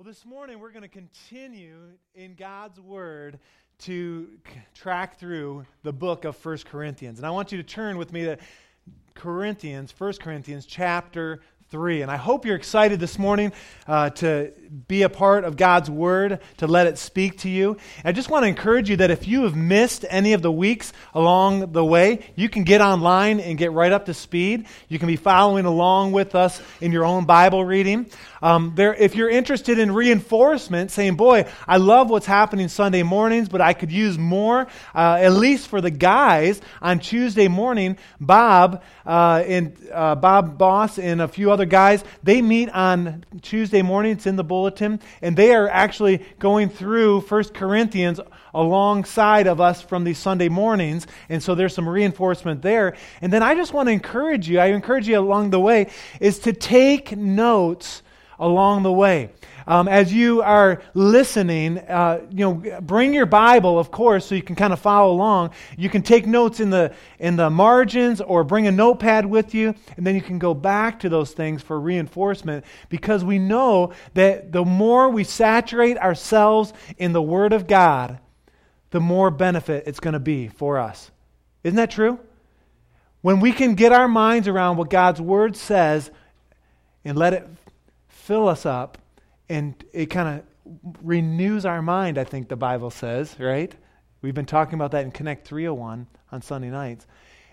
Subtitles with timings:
[0.00, 1.76] Well, this morning we're going to continue
[2.14, 3.38] in God's Word
[3.80, 4.30] to
[4.74, 7.18] track through the book of First Corinthians.
[7.18, 8.38] And I want you to turn with me to
[9.12, 12.02] Corinthians, First Corinthians chapter 3.
[12.02, 13.52] And I hope you're excited this morning
[13.86, 14.52] uh, to
[14.88, 17.76] be a part of God's Word, to let it speak to you.
[17.98, 20.50] And I just want to encourage you that if you have missed any of the
[20.50, 24.66] weeks along the way, you can get online and get right up to speed.
[24.88, 28.10] You can be following along with us in your own Bible reading.
[28.42, 33.48] Um, there, if you're interested in reinforcement, saying, Boy, I love what's happening Sunday mornings,
[33.48, 38.82] but I could use more, uh, at least for the guys, on Tuesday morning, Bob
[39.06, 44.12] uh, and uh, Bob Boss and a few other guys, they meet on Tuesday morning.
[44.12, 48.20] It's in the bulletin, and they are actually going through First Corinthians
[48.54, 51.06] alongside of us from these Sunday mornings.
[51.28, 52.96] And so there's some reinforcement there.
[53.20, 56.38] And then I just want to encourage you, I encourage you along the way, is
[56.40, 58.02] to take notes
[58.40, 59.30] along the way.
[59.66, 64.42] Um, as you are listening, uh, you know, bring your Bible, of course, so you
[64.42, 65.50] can kind of follow along.
[65.76, 69.74] You can take notes in the in the margins, or bring a notepad with you,
[69.96, 72.64] and then you can go back to those things for reinforcement.
[72.88, 78.18] Because we know that the more we saturate ourselves in the Word of God,
[78.90, 81.12] the more benefit it's going to be for us.
[81.62, 82.18] Isn't that true?
[83.20, 86.10] When we can get our minds around what God's Word says
[87.04, 87.46] and let it
[88.30, 88.96] fill us up,
[89.48, 90.44] and it kind of
[91.02, 93.74] renews our mind, I think the Bible says, right?
[94.22, 97.08] We've been talking about that in Connect 301 on Sunday nights.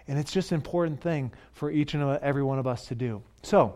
[0.08, 3.24] And it's just an important thing for each and every one of us to do.
[3.42, 3.74] So,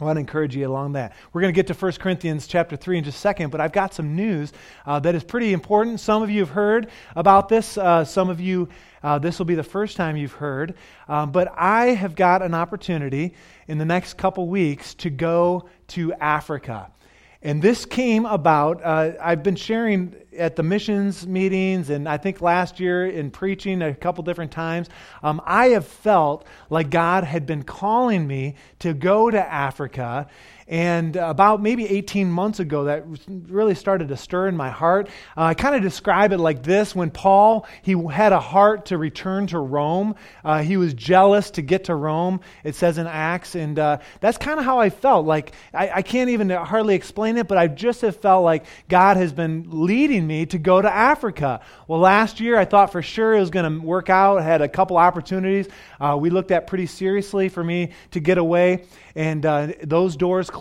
[0.00, 1.12] I want to encourage you along that.
[1.32, 3.72] We're going to get to 1 Corinthians chapter 3 in just a second, but I've
[3.72, 4.52] got some news
[4.86, 6.00] uh, that is pretty important.
[6.00, 7.76] Some of you have heard about this.
[7.76, 8.68] Uh, some of you,
[9.02, 10.74] uh, this will be the first time you've heard.
[11.06, 13.34] Um, but I have got an opportunity
[13.68, 16.90] in the next couple weeks to go to Africa.
[17.42, 22.42] And this came about, uh, I've been sharing at the missions meetings, and I think
[22.42, 24.90] last year in preaching a couple different times.
[25.22, 30.28] Um, I have felt like God had been calling me to go to Africa
[30.70, 35.08] and about maybe 18 months ago, that really started to stir in my heart.
[35.36, 38.96] Uh, I kind of describe it like this when Paul, he had a heart to
[38.96, 40.14] return to Rome.
[40.44, 43.56] Uh, he was jealous to get to Rome, it says in Acts.
[43.56, 45.26] And uh, that's kind of how I felt.
[45.26, 49.16] Like, I, I can't even hardly explain it, but I just have felt like God
[49.16, 51.62] has been leading me to go to Africa.
[51.88, 54.38] Well, last year I thought for sure it was going to work out.
[54.38, 55.66] I had a couple opportunities
[56.00, 60.48] uh, we looked at pretty seriously for me to get away and uh, those doors
[60.48, 60.59] closed.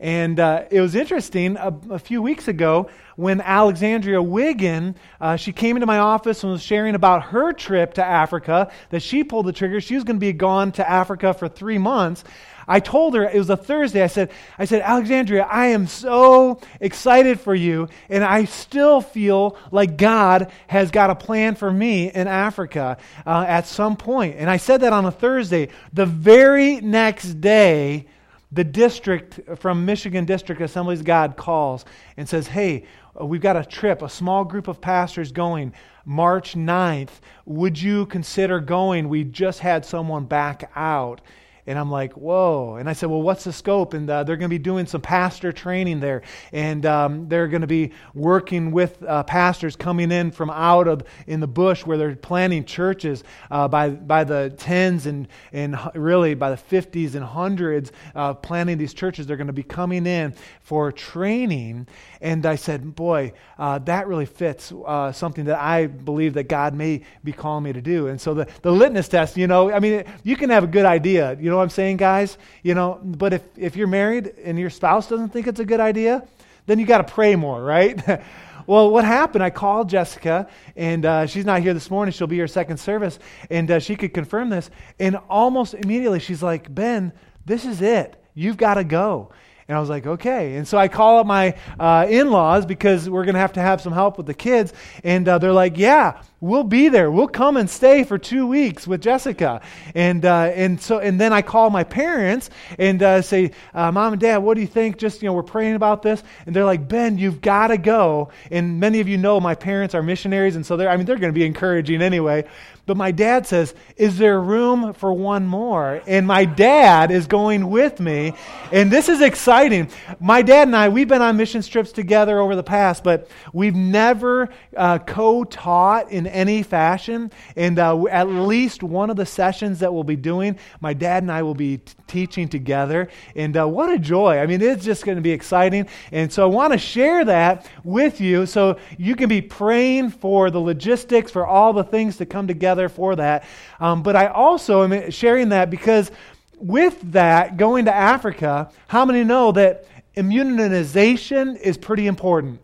[0.00, 5.52] And uh, it was interesting a, a, few weeks ago when Alexandria Wiggin, uh, she
[5.52, 9.46] came into my office and was sharing about her trip to Africa, that she pulled
[9.46, 9.80] the trigger.
[9.80, 12.24] She was going to be gone to Africa for three months.
[12.66, 14.02] I told her it was a Thursday.
[14.02, 19.56] I said, I said, Alexandria, I am so excited for you, and I still feel
[19.70, 22.96] like God has got a plan for me in Africa
[23.26, 24.36] uh, at some point.
[24.38, 25.68] And I said that on a Thursday.
[25.92, 28.06] The very next day,
[28.54, 31.84] the district from Michigan District Assemblies God calls
[32.16, 32.84] and says, Hey,
[33.20, 35.72] we've got a trip, a small group of pastors going
[36.04, 37.20] March 9th.
[37.46, 39.08] Would you consider going?
[39.08, 41.20] We just had someone back out.
[41.66, 42.76] And I'm like, whoa.
[42.76, 43.94] And I said, well, what's the scope?
[43.94, 46.22] And uh, they're going to be doing some pastor training there.
[46.52, 51.02] And um, they're going to be working with uh, pastors coming in from out of
[51.26, 56.34] in the bush where they're planting churches uh, by, by the tens and, and really
[56.34, 59.26] by the 50s and hundreds uh, planting these churches.
[59.26, 61.86] They're going to be coming in for training.
[62.24, 66.72] And I said, boy, uh, that really fits uh, something that I believe that God
[66.72, 68.06] may be calling me to do.
[68.06, 70.86] And so the, the litmus test, you know, I mean, you can have a good
[70.86, 71.36] idea.
[71.38, 72.38] You know, what I'm saying, guys?
[72.62, 75.80] You know, but if, if you're married and your spouse doesn't think it's a good
[75.80, 76.26] idea,
[76.64, 78.02] then you got to pray more, right?
[78.66, 79.44] well, what happened?
[79.44, 82.14] I called Jessica, and uh, she's not here this morning.
[82.14, 83.18] She'll be here second service,
[83.50, 84.70] and uh, she could confirm this.
[84.98, 87.12] And almost immediately, she's like, Ben,
[87.44, 88.16] this is it.
[88.32, 89.30] You've got to go.
[89.66, 90.56] And I was like, okay.
[90.56, 93.62] And so I call up my uh, in laws because we're going to have to
[93.62, 94.74] have some help with the kids.
[95.02, 97.10] And uh, they're like, yeah, we'll be there.
[97.10, 99.62] We'll come and stay for two weeks with Jessica.
[99.94, 104.12] And, uh, and, so, and then I call my parents and uh, say, uh, Mom
[104.12, 104.98] and Dad, what do you think?
[104.98, 106.22] Just, you know, we're praying about this.
[106.44, 108.30] And they're like, Ben, you've got to go.
[108.50, 110.56] And many of you know my parents are missionaries.
[110.56, 112.44] And so they're, I mean, they're going to be encouraging anyway.
[112.86, 116.02] But my dad says, Is there room for one more?
[116.06, 118.34] And my dad is going with me.
[118.72, 119.90] And this is exciting.
[120.20, 123.74] My dad and I, we've been on mission trips together over the past, but we've
[123.74, 127.30] never uh, co taught in any fashion.
[127.56, 131.32] And uh, at least one of the sessions that we'll be doing, my dad and
[131.32, 133.08] I will be t- teaching together.
[133.34, 134.38] And uh, what a joy.
[134.38, 135.88] I mean, it's just going to be exciting.
[136.12, 140.50] And so I want to share that with you so you can be praying for
[140.50, 143.44] the logistics, for all the things to come together for that.
[143.80, 146.10] Um, but I also am sharing that because
[146.58, 152.60] with that, going to Africa, how many know that immunization is pretty important?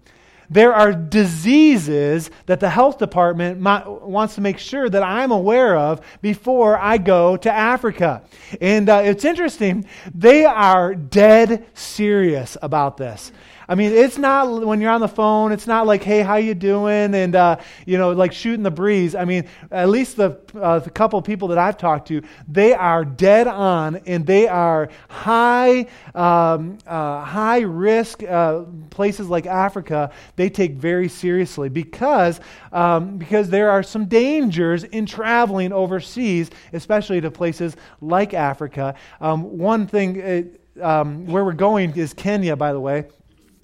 [0.53, 5.77] There are diseases that the health department might, wants to make sure that I'm aware
[5.77, 8.23] of before I go to Africa.
[8.61, 13.31] And uh, it's interesting, they are dead serious about this.
[13.71, 15.53] I mean, it's not when you're on the phone.
[15.53, 19.15] It's not like, "Hey, how you doing?" and uh, you know, like shooting the breeze.
[19.15, 23.05] I mean, at least the uh, the couple people that I've talked to, they are
[23.05, 25.87] dead on, and they are high
[26.17, 30.11] um, uh, high risk uh, places like Africa.
[30.35, 32.41] They take very seriously because
[32.73, 38.97] um, because there are some dangers in traveling overseas, especially to places like Africa.
[39.21, 40.21] Um, one thing.
[40.21, 40.43] Uh,
[40.81, 43.05] um, where we're going is Kenya, by the way.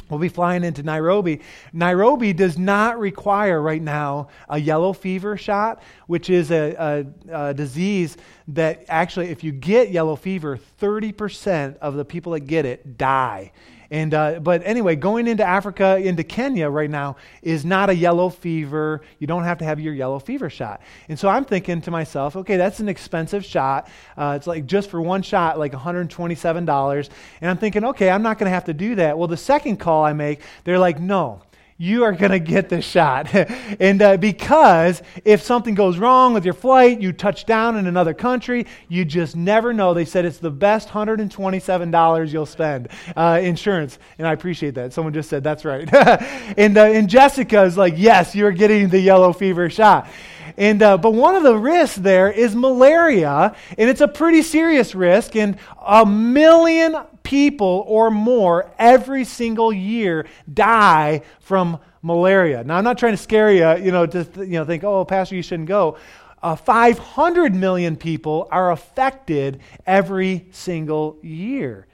[0.09, 1.41] We'll be flying into Nairobi.
[1.73, 7.55] Nairobi does not require right now a yellow fever shot, which is a, a, a,
[7.55, 8.17] disease
[8.49, 13.53] that actually, if you get yellow fever, 30% of the people that get it die.
[13.91, 18.29] And, uh, but anyway, going into Africa, into Kenya right now, is not a yellow
[18.29, 19.03] fever.
[19.19, 20.81] You don't have to have your yellow fever shot.
[21.09, 23.89] And so I'm thinking to myself, okay, that's an expensive shot.
[24.17, 27.09] Uh, it's like just for one shot, like $127.
[27.41, 29.17] And I'm thinking, okay, I'm not going to have to do that.
[29.17, 31.43] Well, the second call I make, they're like, no,
[31.79, 33.35] you are going to get the shot.
[33.81, 38.15] and uh, because if something goes wrong with your flight, you touch down in another
[38.15, 39.93] country, you just never know.
[39.93, 42.89] They said it's the best $127 you'll spend.
[43.15, 43.99] Uh, insurance.
[44.19, 44.93] And I appreciate that.
[44.93, 45.93] Someone just said, that's right.
[46.57, 50.09] and, uh, and Jessica is like, yes, you're getting the yellow fever shot.
[50.57, 54.95] And, uh, but one of the risks there is malaria, and it's a pretty serious
[54.95, 55.37] risk.
[55.37, 62.63] And a million people or more every single year die from malaria.
[62.63, 65.35] Now, I'm not trying to scare you, you know, to you know, think, oh, Pastor,
[65.35, 65.99] you shouldn't go.
[66.43, 71.87] Uh, 500 million people are affected every single year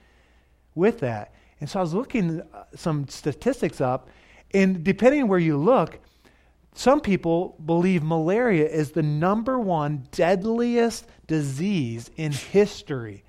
[0.75, 1.33] with that.
[1.61, 4.11] And so I was looking uh, some statistics up,
[4.53, 5.99] and depending where you look,
[6.75, 13.25] some people believe malaria is the number one deadliest disease in history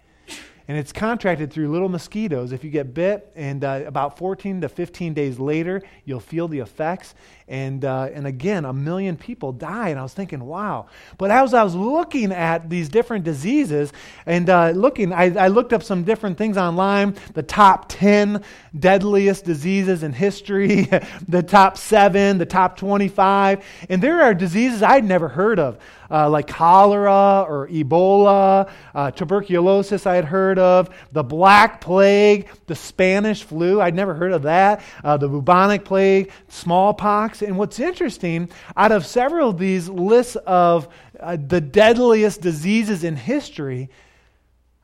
[0.67, 2.51] and it's contracted through little mosquitoes.
[2.51, 6.59] If you get bit, and uh, about 14 to 15 days later, you'll feel the
[6.59, 7.15] effects.
[7.47, 9.89] And, uh, and again, a million people die.
[9.89, 10.87] And I was thinking, wow.
[11.17, 13.91] But as I was looking at these different diseases
[14.25, 18.43] and uh, looking, I, I looked up some different things online the top 10
[18.77, 20.83] deadliest diseases in history,
[21.27, 23.63] the top seven, the top 25.
[23.89, 25.79] And there are diseases I'd never heard of
[26.13, 32.75] uh, like cholera or Ebola, uh, tuberculosis I had heard of, the Black Plague, the
[32.75, 37.41] Spanish flu, I'd never heard of that, uh, the bubonic plague, smallpox.
[37.43, 40.87] And what's interesting, out of several of these lists of
[41.19, 43.89] uh, the deadliest diseases in history,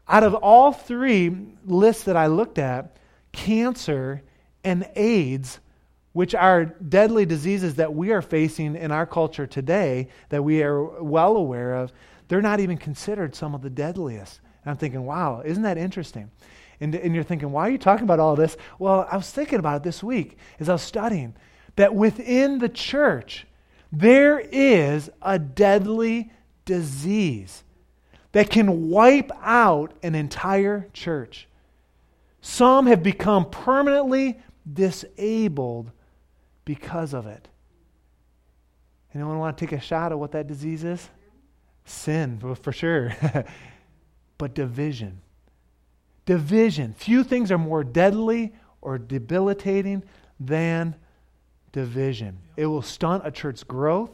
[0.07, 1.35] out of all three
[1.65, 2.97] lists that I looked at,
[3.31, 4.21] cancer
[4.63, 5.59] and AIDS
[6.13, 10.83] which are deadly diseases that we are facing in our culture today that we are
[11.01, 11.94] well aware of,
[12.27, 14.41] they're not even considered some of the deadliest.
[14.63, 16.31] And I'm thinking, wow, isn't that interesting?
[16.81, 18.57] And, and you're thinking, why are you talking about all this?
[18.79, 21.35] Well, I was thinking about it this week as I was studying
[21.80, 23.48] that within the church,
[23.90, 26.30] there is a deadly
[26.66, 27.64] disease
[28.33, 31.48] that can wipe out an entire church.
[32.42, 34.42] Some have become permanently
[34.74, 35.90] disabled
[36.66, 37.48] because of it.
[39.16, 41.07] Anyone want to take a shot at what that disease is?
[41.86, 43.16] Sin, for sure.
[44.38, 45.21] but division.
[46.26, 46.94] Division.
[46.98, 50.04] Few things are more deadly or debilitating
[50.42, 50.94] than
[51.71, 52.38] division.
[52.57, 54.11] It will stunt a church's growth.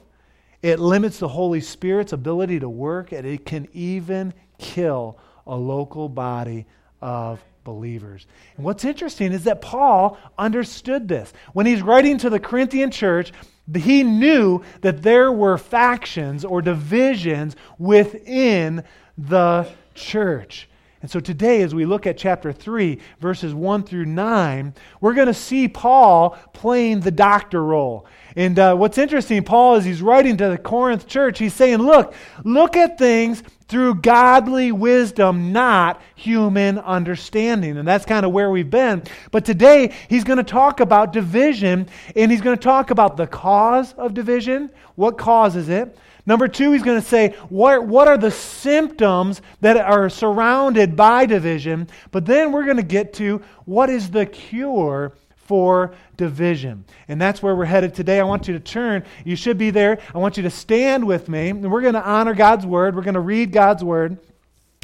[0.62, 6.10] It limits the Holy Spirit's ability to work, and it can even kill a local
[6.10, 6.66] body
[7.02, 8.26] of believers.
[8.56, 11.34] And what's interesting is that Paul understood this.
[11.54, 13.32] When he's writing to the Corinthian church,
[13.76, 18.84] he knew that there were factions or divisions within
[19.18, 20.70] the church.
[21.06, 25.28] And so today, as we look at chapter 3, verses 1 through 9, we're going
[25.28, 28.08] to see Paul playing the doctor role.
[28.36, 32.16] And uh, what's interesting, Paul, as he's writing to the Corinth church, he's saying, Look,
[32.44, 37.78] look at things through godly wisdom, not human understanding.
[37.78, 39.04] And that's kind of where we've been.
[39.30, 43.28] But today, he's going to talk about division, and he's going to talk about the
[43.28, 44.72] cause of division.
[44.96, 45.96] What causes it?
[46.26, 51.26] Number two, he's going to say, what, what are the symptoms that are surrounded by
[51.26, 51.88] division?
[52.12, 55.14] But then we're going to get to what is the cure
[55.46, 56.86] for division.
[57.08, 58.20] And that's where we're headed today.
[58.20, 59.04] I want you to turn.
[59.24, 60.00] You should be there.
[60.14, 61.50] I want you to stand with me.
[61.50, 62.96] And we're going to honor God's word.
[62.96, 64.18] We're going to read God's word.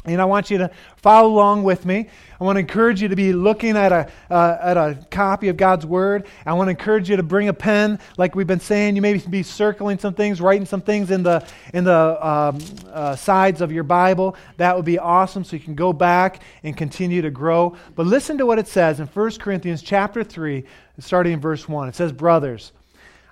[0.04, 2.08] And I want you to follow along with me.
[2.40, 5.56] I want to encourage you to be looking at a, uh, at a copy of
[5.56, 6.26] God's Word.
[6.44, 8.96] I want to encourage you to bring a pen, like we've been saying.
[8.96, 12.58] You may be circling some things, writing some things in the, in the um,
[12.90, 14.34] uh, sides of your Bible.
[14.56, 17.76] That would be awesome so you can go back and continue to grow.
[17.94, 20.64] But listen to what it says in 1 Corinthians chapter 3,
[20.98, 21.88] starting in verse 1.
[21.88, 22.72] It says, Brothers,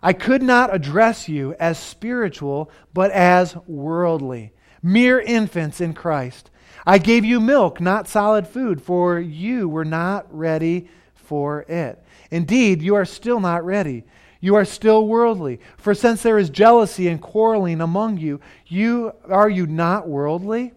[0.05, 4.53] I could not address you as spiritual, but as worldly,
[4.85, 6.49] mere infants in Christ.
[6.87, 12.03] I gave you milk, not solid food, for you were not ready for it.
[12.31, 14.05] Indeed, you are still not ready.
[14.41, 15.61] You are still worldly.
[15.77, 20.73] For since there is jealousy and quarreling among you, you are you not worldly?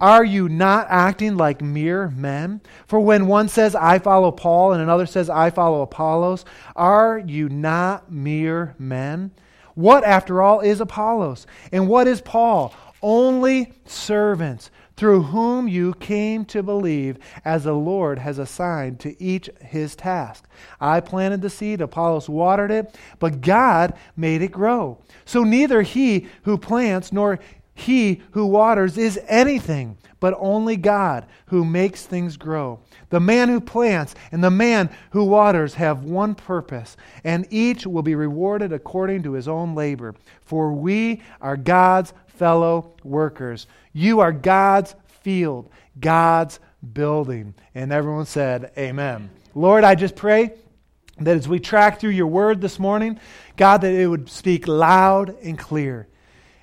[0.00, 2.60] Are you not acting like mere men?
[2.86, 6.44] For when one says, I follow Paul, and another says, I follow Apollos,
[6.76, 9.32] are you not mere men?
[9.74, 11.46] What, after all, is Apollos?
[11.72, 12.74] And what is Paul?
[13.02, 19.48] Only servants through whom you came to believe, as the Lord has assigned to each
[19.60, 20.48] his task.
[20.80, 24.98] I planted the seed, Apollos watered it, but God made it grow.
[25.24, 27.38] So neither he who plants nor
[27.78, 32.80] he who waters is anything, but only God who makes things grow.
[33.10, 38.02] The man who plants and the man who waters have one purpose, and each will
[38.02, 40.14] be rewarded according to his own labor.
[40.42, 43.68] For we are God's fellow workers.
[43.92, 45.70] You are God's field,
[46.00, 46.58] God's
[46.92, 47.54] building.
[47.74, 49.30] And everyone said, Amen.
[49.54, 50.52] Lord, I just pray
[51.20, 53.20] that as we track through your word this morning,
[53.56, 56.08] God, that it would speak loud and clear.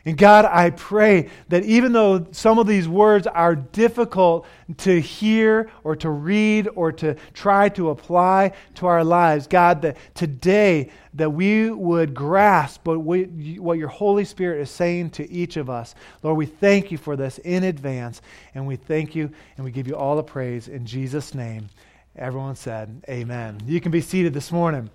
[0.08, 4.46] And God, I pray that even though some of these words are difficult
[4.78, 9.98] to hear or to read or to try to apply to our lives, God, that
[10.14, 15.58] today that we would grasp what, we, what your Holy Spirit is saying to each
[15.58, 15.96] of us.
[16.22, 18.22] Lord, we thank you for this in advance,
[18.54, 21.68] and we thank you and we give you all the praise in Jesus' name.
[22.16, 23.60] Everyone said, Amen.
[23.66, 24.92] You can be seated this morning.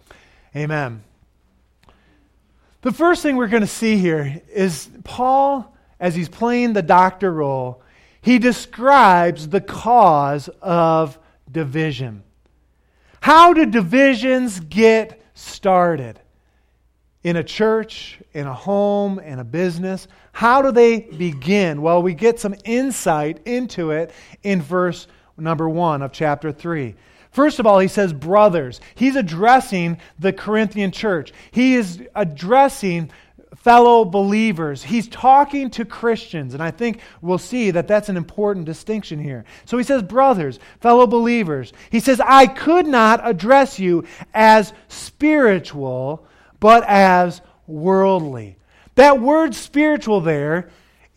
[0.54, 1.02] Amen.
[2.82, 7.30] The first thing we're going to see here is Paul, as he's playing the doctor
[7.30, 7.82] role,
[8.22, 11.18] he describes the cause of
[11.50, 12.22] division.
[13.20, 16.20] How do divisions get started?
[17.22, 20.08] In a church, in a home, in a business?
[20.32, 21.82] How do they begin?
[21.82, 24.10] Well, we get some insight into it
[24.42, 25.06] in verse
[25.36, 26.94] number one of chapter 3.
[27.30, 28.80] First of all, he says brothers.
[28.94, 31.32] He's addressing the Corinthian church.
[31.50, 33.10] He is addressing
[33.56, 34.82] fellow believers.
[34.82, 39.44] He's talking to Christians, and I think we'll see that that's an important distinction here.
[39.64, 41.72] So he says, brothers, fellow believers.
[41.90, 46.26] He says, I could not address you as spiritual,
[46.58, 48.56] but as worldly.
[48.94, 50.70] That word spiritual there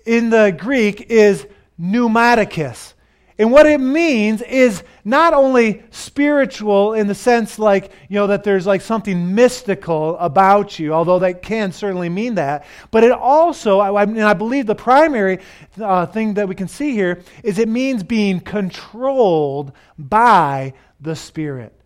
[0.05, 1.47] in the Greek is
[1.79, 2.92] pneumatikos.
[3.37, 8.43] And what it means is not only spiritual in the sense like, you know, that
[8.43, 13.79] there's like something mystical about you, although that can certainly mean that, but it also,
[13.79, 15.39] I, and I believe the primary
[15.81, 21.77] uh, thing that we can see here is it means being controlled by the Spirit.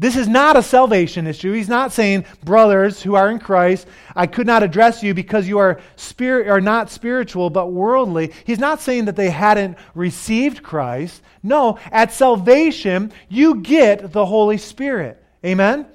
[0.00, 1.52] This is not a salvation issue.
[1.52, 5.58] He's not saying, brothers who are in Christ, I could not address you because you
[5.58, 8.32] are spirit are not spiritual but worldly.
[8.44, 11.20] He's not saying that they hadn't received Christ.
[11.42, 15.20] No, at salvation, you get the Holy Spirit.
[15.44, 15.86] Amen?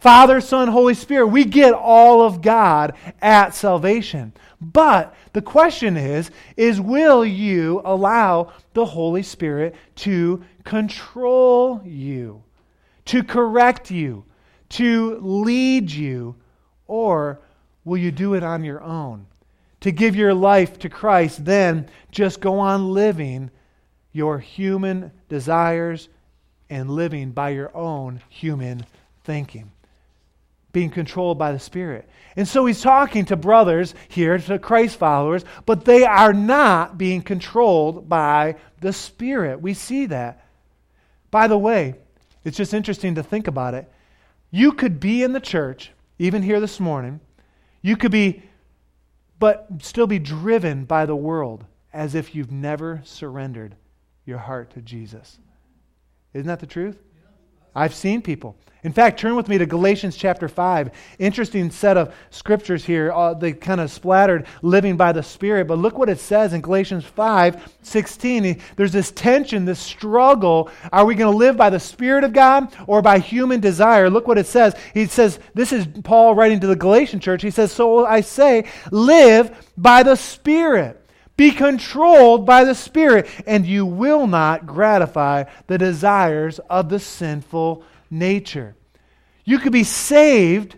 [0.00, 1.28] Father, Son, Holy Spirit.
[1.28, 4.34] We get all of God at salvation.
[4.60, 12.42] But the question is, is will you allow the Holy Spirit to control you?
[13.10, 14.24] To correct you,
[14.68, 16.36] to lead you,
[16.86, 17.40] or
[17.84, 19.26] will you do it on your own?
[19.80, 23.50] To give your life to Christ, then just go on living
[24.12, 26.08] your human desires
[26.68, 28.86] and living by your own human
[29.24, 29.72] thinking,
[30.72, 32.08] being controlled by the Spirit.
[32.36, 37.22] And so he's talking to brothers here, to Christ followers, but they are not being
[37.22, 39.60] controlled by the Spirit.
[39.60, 40.46] We see that.
[41.32, 41.96] By the way,
[42.44, 43.90] it's just interesting to think about it.
[44.50, 47.20] You could be in the church, even here this morning.
[47.82, 48.42] You could be,
[49.38, 53.76] but still be driven by the world as if you've never surrendered
[54.24, 55.38] your heart to Jesus.
[56.34, 56.98] Isn't that the truth?
[57.74, 58.56] I've seen people.
[58.82, 60.90] In fact, turn with me to Galatians chapter 5.
[61.18, 63.12] Interesting set of scriptures here.
[63.12, 65.66] Uh, they kind of splattered living by the Spirit.
[65.66, 68.60] But look what it says in Galatians 5 16.
[68.76, 70.70] There's this tension, this struggle.
[70.92, 74.08] Are we going to live by the Spirit of God or by human desire?
[74.08, 74.74] Look what it says.
[74.94, 77.42] He says, This is Paul writing to the Galatian church.
[77.42, 80.99] He says, So I say, live by the Spirit.
[81.40, 87.82] Be controlled by the Spirit, and you will not gratify the desires of the sinful
[88.10, 88.74] nature.
[89.46, 90.76] You could be saved,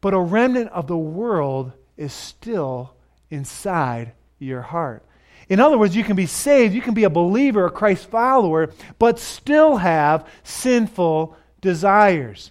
[0.00, 2.92] but a remnant of the world is still
[3.30, 5.04] inside your heart.
[5.48, 8.72] In other words, you can be saved, you can be a believer, a Christ follower,
[8.98, 12.50] but still have sinful desires.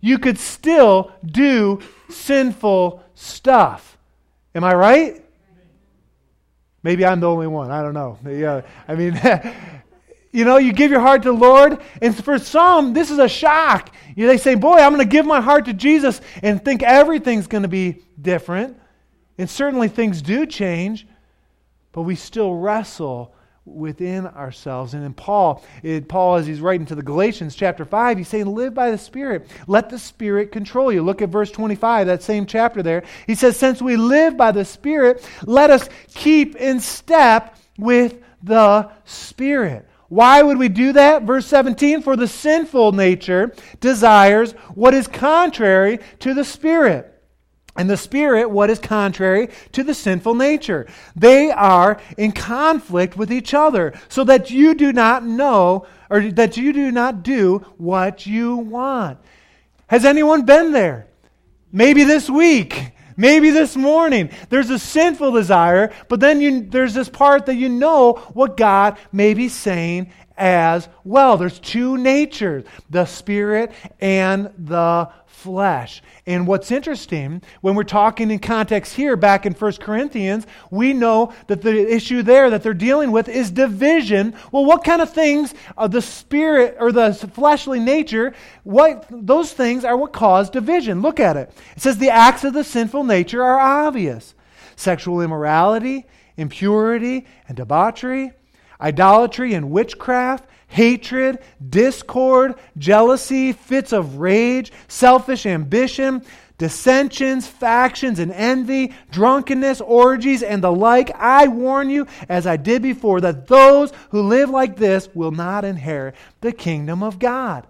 [0.00, 3.98] You could still do sinful stuff.
[4.54, 5.21] Am I right?
[6.82, 7.70] Maybe I'm the only one.
[7.70, 8.18] I don't know.
[8.26, 9.20] Yeah, I mean,
[10.32, 13.28] you know, you give your heart to the Lord, and for some, this is a
[13.28, 13.94] shock.
[14.16, 17.46] You, they say, Boy, I'm going to give my heart to Jesus and think everything's
[17.46, 18.78] going to be different.
[19.38, 21.06] And certainly things do change,
[21.92, 24.94] but we still wrestle within ourselves.
[24.94, 28.46] And in Paul, it, Paul, as he's writing to the Galatians, chapter 5, he's saying,
[28.46, 29.48] Live by the Spirit.
[29.66, 31.02] Let the Spirit control you.
[31.02, 33.04] Look at verse 25, that same chapter there.
[33.26, 38.90] He says, Since we live by the Spirit, let us keep in step with the
[39.04, 39.88] Spirit.
[40.08, 41.22] Why would we do that?
[41.22, 47.11] Verse 17, for the sinful nature desires what is contrary to the Spirit
[47.76, 50.86] and the Spirit what is contrary to the sinful nature.
[51.16, 56.56] They are in conflict with each other, so that you do not know, or that
[56.56, 59.18] you do not do what you want.
[59.86, 61.06] Has anyone been there?
[61.70, 62.92] Maybe this week.
[63.16, 64.30] Maybe this morning.
[64.48, 68.96] There's a sinful desire, but then you, there's this part that you know what God
[69.12, 71.36] may be saying as well.
[71.36, 75.10] There's two natures the spirit and the
[75.42, 76.02] flesh.
[76.26, 81.32] And what's interesting, when we're talking in context here back in 1 Corinthians, we know
[81.48, 84.34] that the issue there that they're dealing with is division.
[84.52, 89.84] Well, what kind of things of the spirit or the fleshly nature, what those things
[89.84, 91.02] are what cause division.
[91.02, 91.52] Look at it.
[91.76, 94.34] It says the acts of the sinful nature are obvious.
[94.76, 98.32] Sexual immorality, impurity, and debauchery,
[98.80, 106.22] idolatry and witchcraft, hatred, discord, jealousy, fits of rage, selfish ambition,
[106.56, 111.10] dissensions, factions, and envy, drunkenness, orgies, and the like.
[111.14, 115.66] I warn you, as I did before, that those who live like this will not
[115.66, 117.66] inherit the kingdom of God.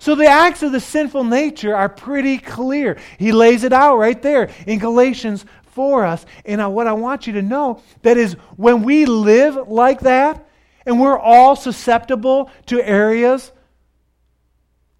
[0.00, 2.98] So the acts of the sinful nature are pretty clear.
[3.18, 6.26] He lays it out right there in Galatians for us.
[6.44, 10.44] And what I want you to know that is when we live like that,
[10.86, 13.52] and we're all susceptible to areas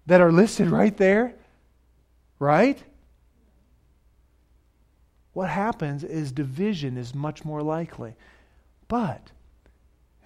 [0.05, 1.33] that are listed right there,
[2.39, 2.81] right?
[5.33, 8.15] What happens is division is much more likely.
[8.87, 9.31] But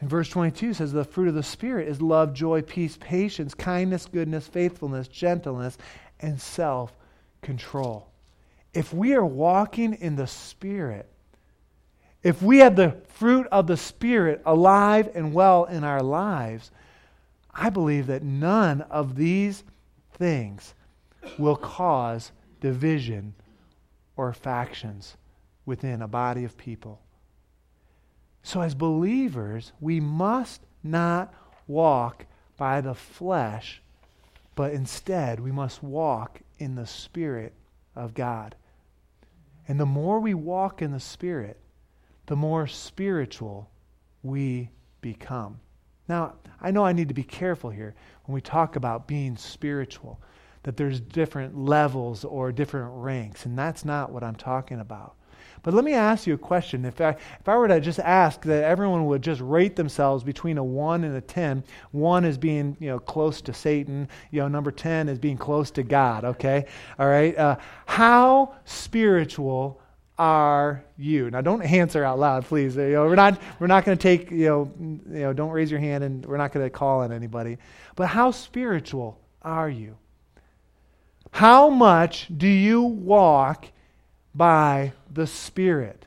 [0.02, 4.06] in verse 22 says the fruit of the spirit is love, joy, peace, patience, kindness,
[4.06, 5.78] goodness, faithfulness, gentleness,
[6.20, 8.08] and self-control.
[8.74, 11.10] If we are walking in the spirit,
[12.28, 16.72] if we have the fruit of the Spirit alive and well in our lives,
[17.54, 19.64] I believe that none of these
[20.12, 20.74] things
[21.38, 23.34] will cause division
[24.18, 25.16] or factions
[25.66, 27.00] within a body of people.
[28.44, 31.34] So, as believers, we must not
[31.66, 32.26] walk
[32.58, 33.82] by the flesh,
[34.54, 37.54] but instead we must walk in the Spirit
[37.96, 38.54] of God.
[39.66, 41.58] And the more we walk in the Spirit,
[42.28, 43.70] the more spiritual
[44.22, 44.70] we
[45.02, 45.60] become.
[46.08, 50.22] Now, I know I need to be careful here when we talk about being spiritual,
[50.64, 55.16] that there's different levels or different ranks, and that's not what I'm talking about.
[55.64, 56.86] But let me ask you a question.
[56.86, 60.58] If I, if I were to just ask that everyone would just rate themselves between
[60.58, 64.48] a 1 and a 10, 1 is being you know, close to Satan, you know,
[64.48, 66.66] number 10 is being close to God, okay?
[67.00, 67.38] All right?
[67.38, 69.82] Uh, how spiritual
[70.18, 71.30] are you?
[71.30, 72.76] Now, don't answer out loud, please.
[72.76, 75.70] You know, we're not, we're not going to take, you know, you know, don't raise
[75.70, 77.58] your hand and we're not going to call on anybody.
[77.96, 79.98] But how spiritual are you?
[81.32, 83.68] How much do you walk
[84.34, 86.06] by the Spirit?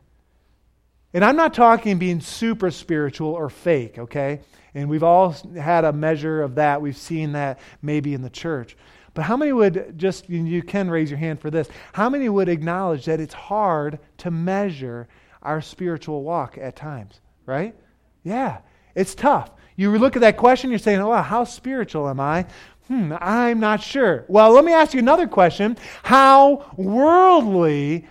[1.12, 4.40] And I'm not talking being super spiritual or fake, okay?
[4.74, 6.80] And we've all had a measure of that.
[6.80, 8.76] We've seen that maybe in the church.
[9.14, 12.48] But how many would just, you can raise your hand for this, how many would
[12.48, 15.08] acknowledge that it's hard to measure
[15.42, 17.74] our spiritual walk at times, right?
[18.22, 18.58] Yeah,
[18.94, 19.50] it's tough.
[19.76, 22.46] You look at that question, you're saying, oh, how spiritual am I?
[22.88, 24.24] Hmm, I'm not sure.
[24.28, 25.76] Well, let me ask you another question.
[26.02, 28.08] How worldly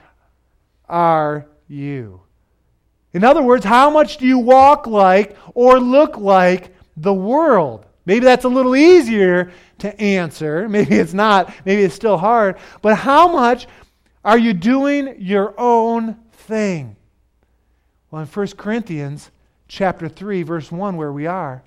[0.87, 2.21] are you?
[3.13, 7.85] In other words, how much do you walk like or look like the world?
[8.09, 10.67] Maybe that's a little easier to answer.
[10.77, 11.53] Maybe it's not.
[11.63, 12.57] Maybe it's still hard.
[12.81, 13.67] But how much
[14.25, 16.95] are you doing your own thing?
[18.09, 19.29] Well, in 1 Corinthians
[19.67, 21.61] chapter 3 verse 1 where we are,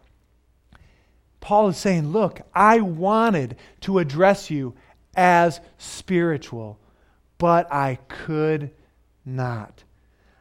[1.39, 4.75] Paul is saying, "Look, I wanted to address you
[5.15, 6.81] as spiritual,
[7.39, 8.73] but I could
[9.25, 9.85] not.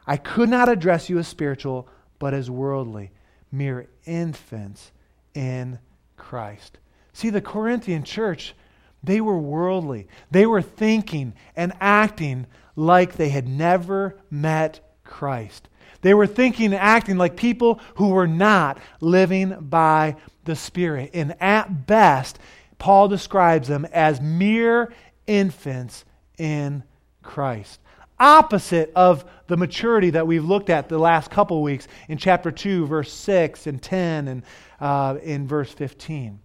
[0.07, 1.87] I could not address you as spiritual,
[2.17, 3.11] but as worldly,
[3.51, 4.91] mere infants
[5.35, 5.77] in
[6.21, 6.77] Christ."
[7.13, 8.55] See, the Corinthian church,
[9.03, 10.07] they were worldly.
[10.29, 15.67] They were thinking and acting like they had never met Christ.
[16.01, 21.11] They were thinking and acting like people who were not living by the Spirit.
[21.13, 22.39] And at best,
[22.77, 24.93] Paul describes them as mere
[25.27, 26.05] infants
[26.37, 26.83] in
[27.21, 27.79] Christ.
[28.19, 32.85] Opposite of the maturity that we've looked at the last couple weeks in chapter 2,
[32.85, 34.43] verse 6 and 10, and
[34.81, 36.39] uh, in verse 15.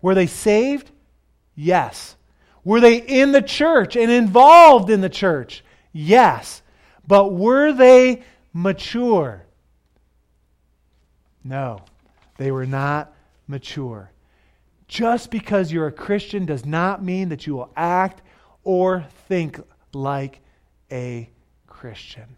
[0.00, 0.90] Were they saved?
[1.54, 2.16] Yes.
[2.64, 5.64] Were they in the church and involved in the church?
[5.92, 6.62] Yes.
[7.06, 9.44] But were they mature?
[11.42, 11.80] No,
[12.36, 13.12] they were not
[13.48, 14.10] mature.
[14.86, 18.22] Just because you're a Christian does not mean that you will act
[18.62, 19.60] or think
[19.92, 20.40] like
[20.92, 21.30] a
[21.66, 22.36] Christian.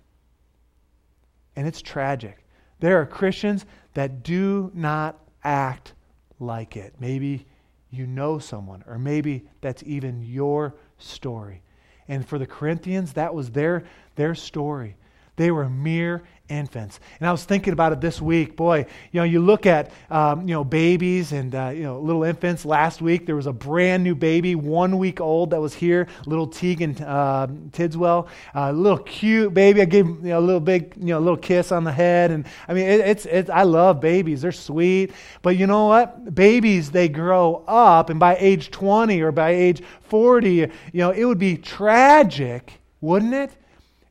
[1.57, 2.42] And it's tragic.
[2.83, 3.65] There are Christians
[3.95, 5.93] that do not act
[6.41, 6.93] like it.
[6.99, 7.47] Maybe
[7.93, 11.63] you know someone, or maybe that's even your story.
[12.09, 13.85] And for the Corinthians, that was their,
[14.17, 14.97] their story.
[15.37, 17.01] They were mere infants.
[17.19, 18.57] And I was thinking about it this week.
[18.57, 22.25] Boy, you know, you look at, um, you know, babies and, uh, you know, little
[22.25, 22.65] infants.
[22.65, 26.47] Last week, there was a brand new baby, one week old, that was here, little
[26.47, 28.29] Tegan uh, Tidswell.
[28.55, 29.81] A uh, little cute baby.
[29.81, 32.31] I gave him you know, a little big, you know, little kiss on the head.
[32.31, 34.43] And I mean, it, it's, it's, I love babies.
[34.43, 35.13] They're sweet.
[35.41, 36.35] But you know what?
[36.35, 38.11] Babies, they grow up.
[38.11, 43.35] And by age 20 or by age 40, you know, it would be tragic, wouldn't
[43.35, 43.57] it?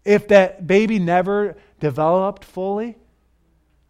[0.04, 2.98] If that baby never developed fully.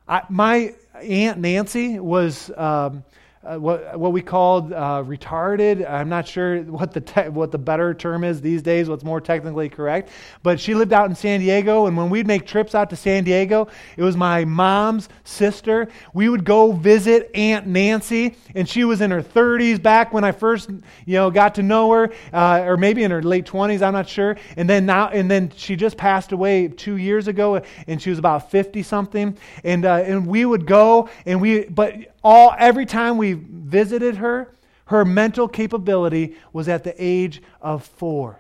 [0.08, 3.04] I, my Aunt Nancy was um,
[3.44, 5.90] uh, what, what we called uh, retarded.
[5.90, 9.20] I'm not sure what the, te- what the better term is these days, what's more
[9.20, 10.10] technically correct.
[10.44, 13.24] But she lived out in San Diego, and when we'd make trips out to San
[13.24, 15.88] Diego, it was my mom's sister.
[16.14, 20.32] We would go visit Aunt Nancy, and she was in her 30s back when I
[20.32, 23.94] first you know, got to know her, uh, or maybe in her late 20s, I'm
[23.94, 24.38] not sure.
[24.56, 28.20] And then, now, and then she just passed away two years ago, and she was
[28.20, 29.36] about 50 something.
[29.64, 34.56] And, uh, and we would go, and we, but all every time we visited her,
[34.86, 38.40] her mental capability was at the age of four.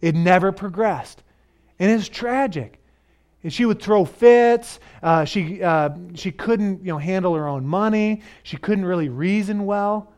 [0.00, 1.22] It never progressed.
[1.78, 2.80] And it's tragic.
[3.42, 4.80] And she would throw fits.
[5.02, 8.22] Uh, she, uh, she couldn't you know, handle her own money.
[8.42, 10.12] She couldn't really reason well.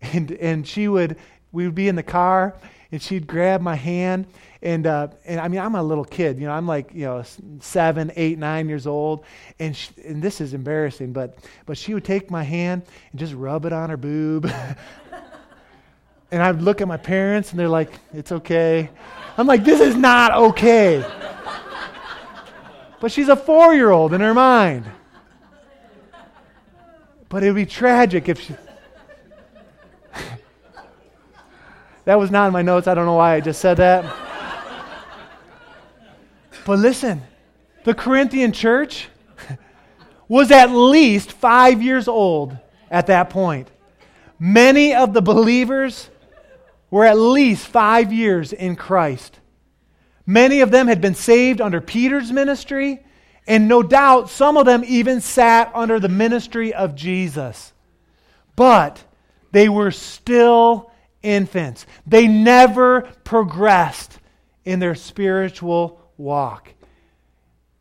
[0.00, 1.18] And, and she would,
[1.52, 2.54] we would be in the car,
[2.92, 4.26] and she'd grab my hand
[4.62, 7.24] and uh, and I mean I'm a little kid, you know I'm like you know
[7.60, 9.24] seven, eight, nine years old,
[9.58, 13.32] and she, and this is embarrassing, but but she would take my hand and just
[13.32, 14.46] rub it on her boob,
[16.30, 18.90] and I'd look at my parents and they're like it's okay,
[19.38, 21.04] I'm like this is not okay,
[23.00, 24.84] but she's a four year old in her mind,
[27.30, 28.54] but it would be tragic if she.
[32.04, 32.86] That was not in my notes.
[32.86, 34.04] I don't know why I just said that.
[36.64, 37.22] But listen,
[37.84, 39.08] the Corinthian church
[40.28, 42.56] was at least five years old
[42.90, 43.68] at that point.
[44.38, 46.10] Many of the believers
[46.90, 49.38] were at least five years in Christ.
[50.26, 53.04] Many of them had been saved under Peter's ministry,
[53.46, 57.72] and no doubt some of them even sat under the ministry of Jesus.
[58.54, 59.02] But
[59.52, 60.89] they were still
[61.22, 61.86] infants.
[62.06, 64.18] They never progressed
[64.64, 66.72] in their spiritual walk.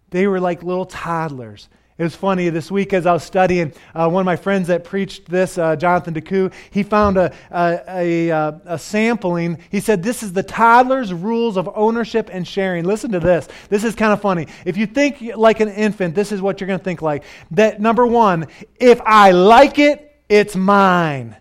[0.10, 1.70] They were like little toddlers.
[2.00, 3.74] It was funny this week as I was studying.
[3.94, 7.82] Uh, one of my friends that preached this, uh, Jonathan DeCou, he found a, a,
[7.90, 9.60] a, uh, a, sampling.
[9.70, 12.86] He said, This is the toddler's rules of ownership and sharing.
[12.86, 13.50] Listen to this.
[13.68, 14.48] This is kind of funny.
[14.64, 17.26] If you think like an infant, this is what you're going to think like.
[17.52, 18.48] That number one,
[18.80, 21.36] if I like it, it's mine.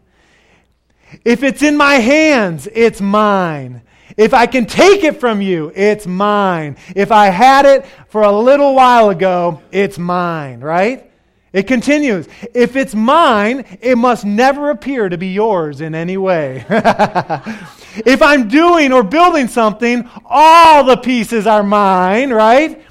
[1.25, 3.83] If it's in my hands, it's mine.
[4.17, 6.77] If I can take it from you, it's mine.
[6.97, 11.09] If I had it for a little while ago, it's mine, right?
[11.53, 12.29] It continues.
[12.55, 16.65] If it's mine, it must never appear to be yours in any way.
[16.69, 22.83] if I'm doing or building something, all the pieces are mine, right?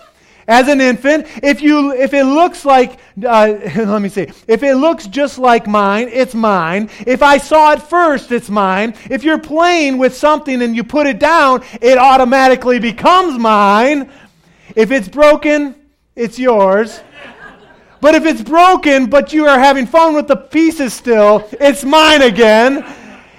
[0.48, 4.76] As an infant, if you if it looks like uh, let me see, if it
[4.76, 6.90] looks just like mine, it's mine.
[7.06, 8.94] If I saw it first, it's mine.
[9.10, 14.10] If you're playing with something and you put it down, it automatically becomes mine.
[14.76, 15.76] If it's broken,
[16.16, 17.02] it's yours.
[18.00, 22.22] But if it's broken, but you are having fun with the pieces still, it's mine
[22.22, 22.86] again.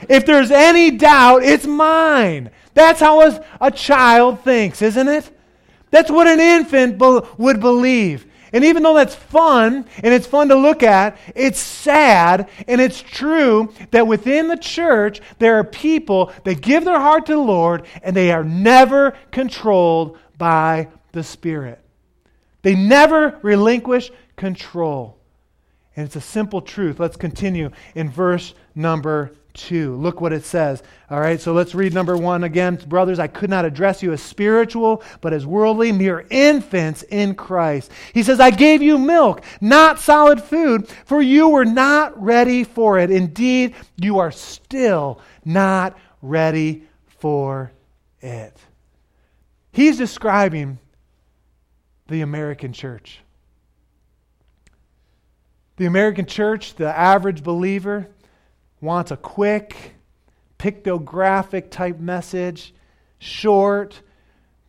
[0.09, 2.51] If there's any doubt, it's mine.
[2.75, 5.38] That's how a, a child thinks, isn't it?
[5.91, 8.27] That's what an infant be- would believe.
[8.53, 13.03] And even though that's fun and it's fun to look at, it's sad and it's
[13.03, 17.87] true that within the church there are people that give their heart to the Lord
[18.03, 21.81] and they are never controlled by the Spirit.
[22.63, 25.19] They never relinquish control.
[25.95, 26.99] And it's a simple truth.
[27.01, 29.97] Let's continue in verse number 2.
[29.97, 30.83] Look what it says.
[31.11, 32.77] All right, so let's read number 1 again.
[32.87, 37.91] Brothers, I could not address you as spiritual, but as worldly, mere infants in Christ.
[38.15, 42.99] He says, I gave you milk, not solid food, for you were not ready for
[42.99, 43.11] it.
[43.11, 46.85] Indeed, you are still not ready
[47.19, 47.73] for
[48.21, 48.57] it.
[49.73, 50.79] He's describing
[52.07, 53.21] the American church.
[55.77, 58.09] The American church, the average believer,
[58.81, 59.95] wants a quick,
[60.59, 62.75] pictographic type message,
[63.19, 64.01] short.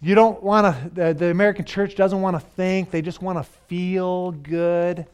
[0.02, 3.38] You don't want to, the, the American church doesn't want to think, they just want
[3.38, 5.06] to feel good.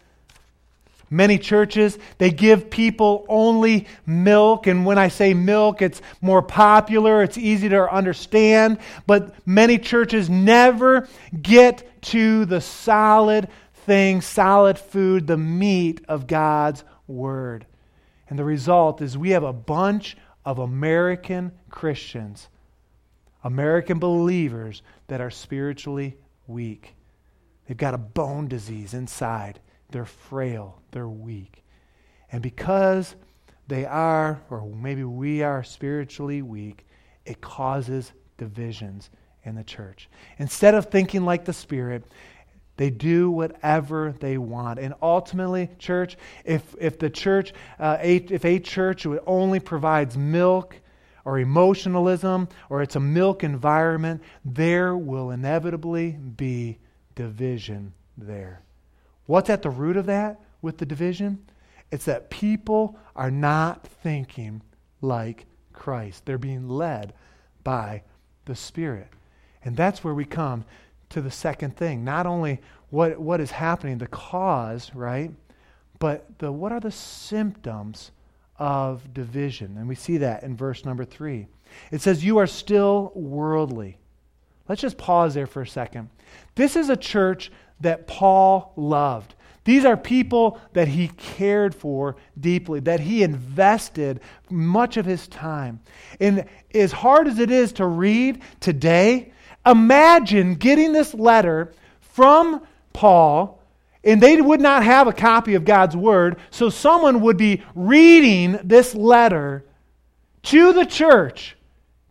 [1.10, 4.66] Many churches, they give people only milk.
[4.68, 8.80] And when I say milk, it's more popular, it's easy to understand.
[9.06, 11.08] But many churches never
[11.42, 13.50] get to the solid
[13.86, 17.68] thing, solid food, the meat of God's Word.
[18.30, 22.50] And the result is we have a bunch of American Christians,
[23.44, 26.96] American believers that are spiritually weak.
[27.68, 29.60] They've got a bone disease inside.
[29.90, 31.64] They're frail, they're weak.
[32.32, 33.16] And because
[33.68, 36.86] they are, or maybe we are spiritually weak,
[37.26, 39.10] it causes divisions
[39.44, 40.10] in the church.
[40.38, 42.04] Instead of thinking like the Spirit,
[42.78, 44.80] they do whatever they want.
[44.80, 50.80] And ultimately, church, if, if the church, uh, a, if a church only provides milk
[51.24, 56.78] or emotionalism or it's a milk environment, there will inevitably be
[57.16, 58.62] division there.
[59.26, 61.46] What's at the root of that with the division?
[61.92, 64.62] It's that people are not thinking
[65.02, 66.26] like Christ.
[66.26, 67.14] They're being led
[67.64, 68.04] by
[68.46, 69.08] the Spirit.
[69.64, 70.66] And that's where we come
[71.16, 72.04] to the second thing.
[72.04, 75.32] Not only what, what is happening, the cause, right?
[75.98, 78.12] But the, what are the symptoms
[78.60, 79.78] of division?
[79.78, 81.48] And we see that in verse number three.
[81.90, 83.98] It says, You are still worldly.
[84.68, 86.10] Let's just pause there for a second.
[86.56, 87.50] This is a church
[87.80, 89.36] that Paul loved.
[89.64, 95.80] These are people that he cared for deeply, that he invested much of his time.
[96.20, 99.32] And as hard as it is to read today,
[99.66, 102.62] Imagine getting this letter from
[102.94, 103.62] Paul,
[104.04, 108.60] and they would not have a copy of God's Word, so someone would be reading
[108.64, 109.66] this letter
[110.44, 111.58] to the church.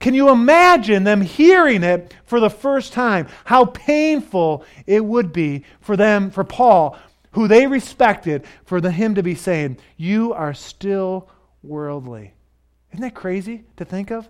[0.00, 3.28] Can you imagine them hearing it for the first time?
[3.44, 6.98] How painful it would be for them, for Paul,
[7.30, 11.30] who they respected, for the, him to be saying, You are still
[11.62, 12.34] worldly.
[12.92, 14.28] Isn't that crazy to think of?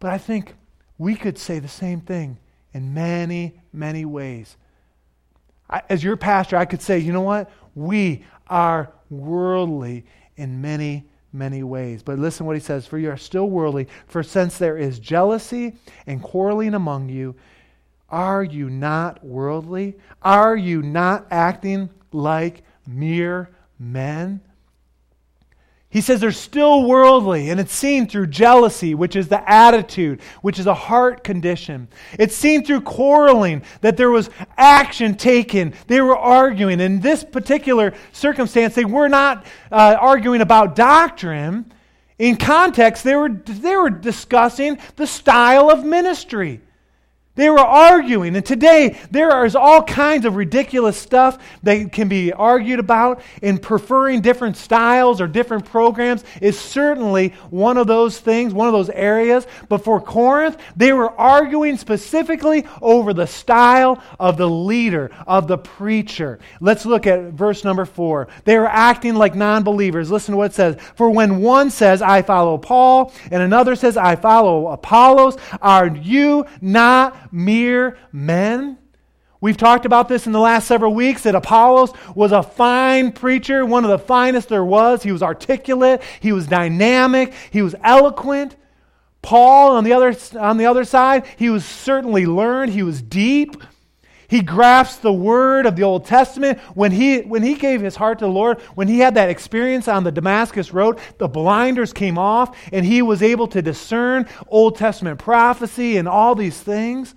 [0.00, 0.54] But I think
[0.98, 2.38] we could say the same thing
[2.72, 4.56] in many, many ways.
[5.68, 7.50] I, as your pastor, I could say, you know what?
[7.74, 10.06] We are worldly
[10.36, 12.02] in many, many ways.
[12.02, 15.74] But listen what he says For you are still worldly, for since there is jealousy
[16.06, 17.34] and quarreling among you,
[18.08, 19.96] are you not worldly?
[20.22, 24.40] Are you not acting like mere men?
[25.88, 30.58] He says they're still worldly, and it's seen through jealousy, which is the attitude, which
[30.58, 31.88] is a heart condition.
[32.18, 35.74] It's seen through quarreling, that there was action taken.
[35.86, 36.80] They were arguing.
[36.80, 41.72] In this particular circumstance, they were not uh, arguing about doctrine.
[42.18, 46.60] In context, they were, they were discussing the style of ministry.
[47.36, 48.34] They were arguing.
[48.34, 53.20] And today, there is all kinds of ridiculous stuff that can be argued about.
[53.42, 58.72] And preferring different styles or different programs is certainly one of those things, one of
[58.72, 59.46] those areas.
[59.68, 65.58] But for Corinth, they were arguing specifically over the style of the leader, of the
[65.58, 66.38] preacher.
[66.60, 68.28] Let's look at verse number four.
[68.44, 70.10] They were acting like non believers.
[70.10, 70.76] Listen to what it says.
[70.94, 76.46] For when one says, I follow Paul, and another says, I follow Apollos, are you
[76.62, 78.78] not mere men?
[79.40, 83.64] We've talked about this in the last several weeks that Apollos was a fine preacher,
[83.64, 85.02] one of the finest there was.
[85.02, 88.56] He was articulate, he was dynamic, he was eloquent.
[89.22, 93.56] Paul, on the other, on the other side, he was certainly learned, he was deep.
[94.28, 96.58] He grasps the word of the Old Testament.
[96.74, 99.88] When he, when he gave his heart to the Lord, when he had that experience
[99.88, 104.76] on the Damascus Road, the blinders came off and he was able to discern Old
[104.76, 107.14] Testament prophecy and all these things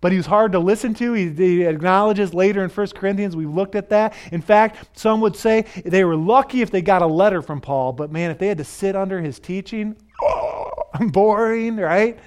[0.00, 1.12] but he was hard to listen to.
[1.12, 4.14] He, he, acknowledges later in 1 Corinthians, we looked at that.
[4.32, 7.92] In fact, some would say they were lucky if they got a letter from Paul,
[7.92, 10.70] but man, if they had to sit under his teaching, oh,
[11.08, 12.18] boring, right?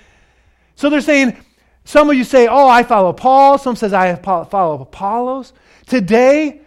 [0.76, 1.38] So they're saying,
[1.86, 3.58] some of you say, oh, I follow Paul.
[3.58, 5.54] Some says, I follow Apollos.
[5.86, 6.62] Today,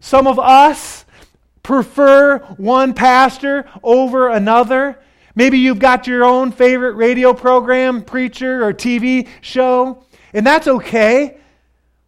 [0.00, 1.04] some of us
[1.62, 4.98] prefer one pastor over another.
[5.34, 11.38] Maybe you've got your own favorite radio program, preacher, or TV show, and that's okay.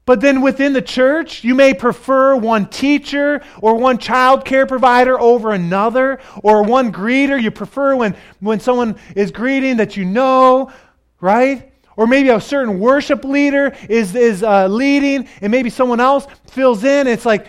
[0.06, 5.20] But then within the church, you may prefer one teacher or one child care provider
[5.20, 7.40] over another, or one greeter.
[7.40, 10.72] You prefer when, when someone is greeting that you know,
[11.20, 11.72] right?
[11.96, 16.84] Or maybe a certain worship leader is, is uh, leading, and maybe someone else fills
[16.84, 17.06] in.
[17.06, 17.46] It's like,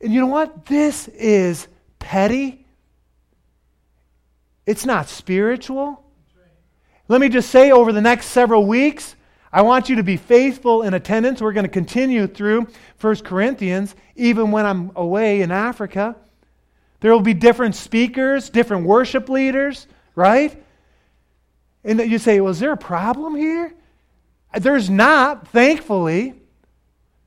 [0.00, 0.66] and you know what?
[0.66, 1.66] This is
[1.98, 2.60] petty
[4.70, 6.00] it's not spiritual.
[7.08, 9.16] Let me just say over the next several weeks,
[9.52, 11.42] I want you to be faithful in attendance.
[11.42, 12.68] We're going to continue through
[13.00, 16.14] 1 Corinthians, even when I'm away in Africa.
[17.00, 20.62] There will be different speakers, different worship leaders, right?
[21.84, 23.72] And you say, well, is there a problem here?
[24.54, 26.34] There's not, thankfully.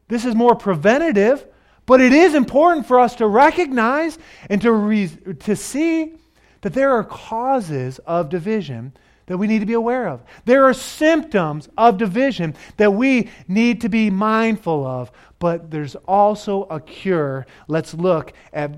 [0.08, 1.46] This is more preventative,
[1.86, 4.18] but it is important for us to recognize
[4.50, 6.14] and to, re- to see
[6.62, 8.94] that there are causes of division
[9.26, 10.22] that we need to be aware of.
[10.46, 16.64] There are symptoms of division that we need to be mindful of, but there's also
[16.64, 17.46] a cure.
[17.68, 18.76] Let's look at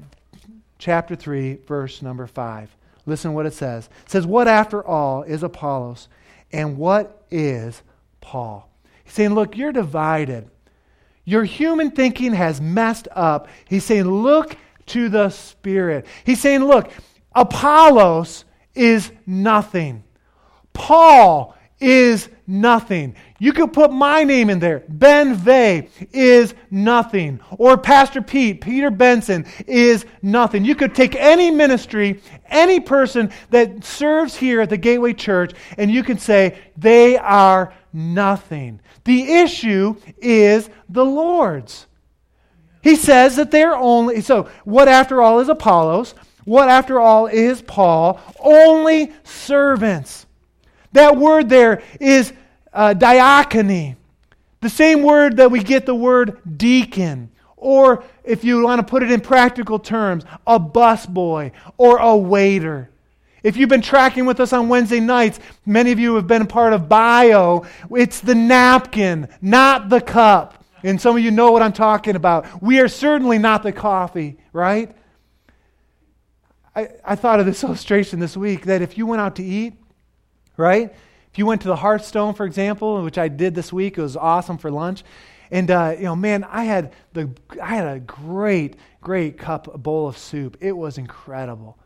[0.78, 2.76] chapter 3, verse number 5.
[3.06, 3.90] Listen what it says.
[4.06, 6.08] It says, What after all is Apollos,
[6.52, 7.82] and what is
[8.22, 8.70] Paul?
[9.04, 10.50] He's saying, Look, you're divided.
[11.24, 13.48] Your human thinking has messed up.
[13.68, 16.06] He's saying, Look to the Spirit.
[16.24, 16.92] He's saying, Look,
[17.34, 20.04] Apollos is nothing.
[20.74, 23.16] Paul is nothing.
[23.38, 24.84] You could put my name in there.
[24.88, 27.42] Ben Vey is nothing.
[27.58, 30.64] Or Pastor Pete, Peter Benson is nothing.
[30.64, 35.92] You could take any ministry, any person that serves here at the Gateway Church, and
[35.92, 38.80] you can say they are nothing.
[39.04, 41.88] The issue is the Lord's.
[42.82, 46.14] He says that they're only, so what after all is Apollos?
[46.46, 48.22] What, after all, is Paul?
[48.40, 50.28] Only servants.
[50.92, 52.32] That word there is
[52.76, 53.96] uh, diakony,
[54.62, 59.02] the same word that we get the word deacon, or if you want to put
[59.02, 62.90] it in practical terms, a busboy or a waiter.
[63.42, 66.74] If you've been tracking with us on Wednesday nights, many of you have been part
[66.74, 67.66] of bio.
[67.92, 70.64] It's the napkin, not the cup.
[70.84, 72.62] And some of you know what I'm talking about.
[72.62, 74.96] We are certainly not the coffee, right?
[76.76, 79.74] I, I thought of this illustration this week that if you went out to eat,
[80.58, 80.94] right?
[81.36, 84.16] If you went to the Hearthstone, for example, which I did this week, it was
[84.16, 85.04] awesome for lunch.
[85.52, 87.30] And uh, you know, man, I had the
[87.62, 90.56] I had a great, great cup a bowl of soup.
[90.62, 91.78] It was incredible.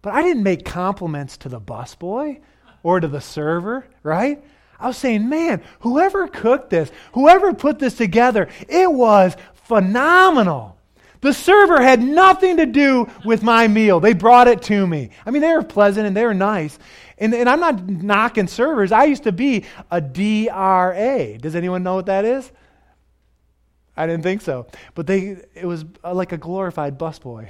[0.00, 2.40] But I didn't make compliments to the busboy
[2.82, 4.42] or to the server, right?
[4.80, 10.78] I was saying, man, whoever cooked this, whoever put this together, it was phenomenal.
[11.24, 13.98] The server had nothing to do with my meal.
[13.98, 15.08] They brought it to me.
[15.24, 16.78] I mean, they were pleasant and they were nice.
[17.16, 18.92] And, and I'm not knocking servers.
[18.92, 21.38] I used to be a DRA.
[21.38, 22.52] Does anyone know what that is?
[23.96, 24.66] I didn't think so.
[24.96, 27.46] But they, it was uh, like a glorified busboy.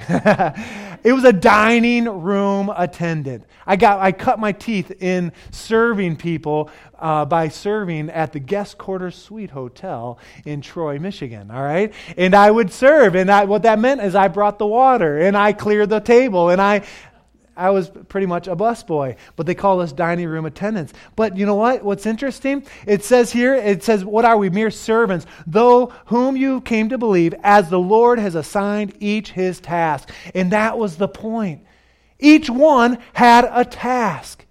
[1.04, 3.44] it was a dining room attendant.
[3.66, 8.76] I, got, I cut my teeth in serving people uh, by serving at the Guest
[8.76, 11.50] Quarters Suite Hotel in Troy, Michigan.
[11.50, 11.94] All right?
[12.18, 13.14] And I would serve.
[13.14, 16.50] And I, what that meant is I brought the water and I cleared the table
[16.50, 16.84] and I,
[17.56, 20.92] I was pretty much a busboy, but they call us dining room attendants.
[21.14, 21.84] But you know what?
[21.84, 22.64] What's interesting?
[22.86, 24.50] It says here, it says, What are we?
[24.50, 29.60] Mere servants, though whom you came to believe, as the Lord has assigned each his
[29.60, 30.10] task.
[30.34, 31.64] And that was the point.
[32.18, 34.44] Each one had a task.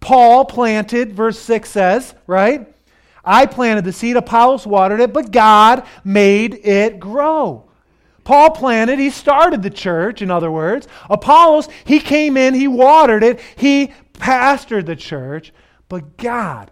[0.00, 2.72] Paul planted, verse 6 says, right?
[3.24, 7.69] I planted the seed, Apollos watered it, but God made it grow.
[8.30, 10.86] Paul planted, he started the church, in other words.
[11.10, 15.52] Apollos, he came in, he watered it, he pastored the church,
[15.88, 16.70] but God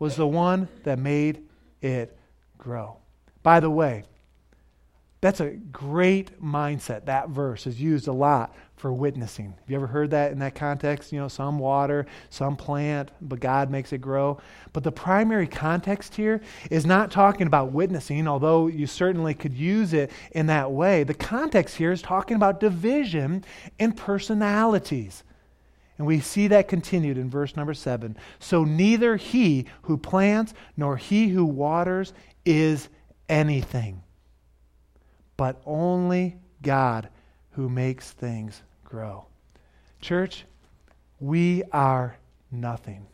[0.00, 1.44] was the one that made
[1.80, 2.18] it
[2.58, 2.96] grow.
[3.44, 4.02] By the way,
[5.20, 7.04] that's a great mindset.
[7.04, 9.54] That verse is used a lot for witnessing.
[9.58, 11.10] Have you ever heard that in that context?
[11.10, 14.38] You know, some water, some plant, but God makes it grow.
[14.72, 19.94] But the primary context here is not talking about witnessing, although you certainly could use
[19.94, 21.04] it in that way.
[21.04, 23.44] The context here is talking about division
[23.78, 25.24] and personalities.
[25.96, 28.18] And we see that continued in verse number seven.
[28.38, 32.12] So neither he who plants nor he who waters
[32.44, 32.90] is
[33.30, 34.02] anything,
[35.38, 37.08] but only God
[37.52, 39.26] who makes things grow.
[40.00, 40.44] Church,
[41.20, 42.16] we are
[42.50, 43.06] nothing.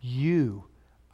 [0.00, 0.64] You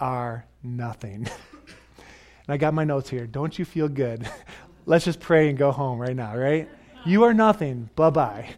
[0.00, 1.26] are nothing.
[1.96, 3.26] and I got my notes here.
[3.26, 4.28] Don't you feel good?
[4.86, 6.68] Let's just pray and go home right now, right?
[7.06, 7.88] You are nothing.
[7.94, 8.48] Bye bye.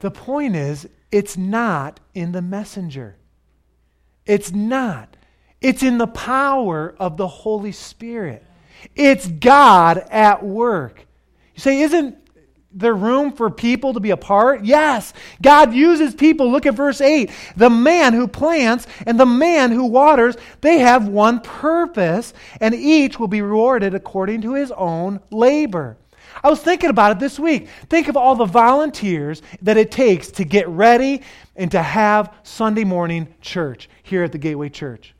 [0.00, 3.16] The point is, it's not in the messenger.
[4.26, 5.16] It's not.
[5.60, 8.44] It's in the power of the Holy Spirit.
[8.94, 11.06] It's God at work.
[11.60, 12.16] You say, isn't
[12.72, 14.64] there room for people to be a part?
[14.64, 15.12] Yes.
[15.42, 16.50] God uses people.
[16.50, 17.30] Look at verse 8.
[17.54, 22.32] The man who plants and the man who waters, they have one purpose,
[22.62, 25.98] and each will be rewarded according to his own labor.
[26.42, 27.68] I was thinking about it this week.
[27.90, 31.20] Think of all the volunteers that it takes to get ready
[31.56, 35.14] and to have Sunday morning church here at the Gateway Church.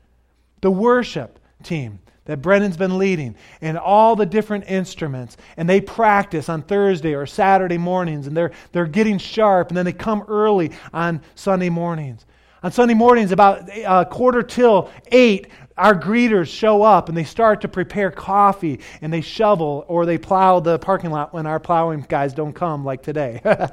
[0.61, 1.99] The worship team,
[2.31, 5.37] that Brennan's been leading and all the different instruments.
[5.57, 9.85] And they practice on Thursday or Saturday mornings and they're, they're getting sharp and then
[9.85, 12.25] they come early on Sunday mornings.
[12.63, 17.23] On Sunday mornings, about a uh, quarter till eight, our greeters show up and they
[17.23, 21.59] start to prepare coffee and they shovel or they plow the parking lot when our
[21.59, 23.41] plowing guys don't come like today.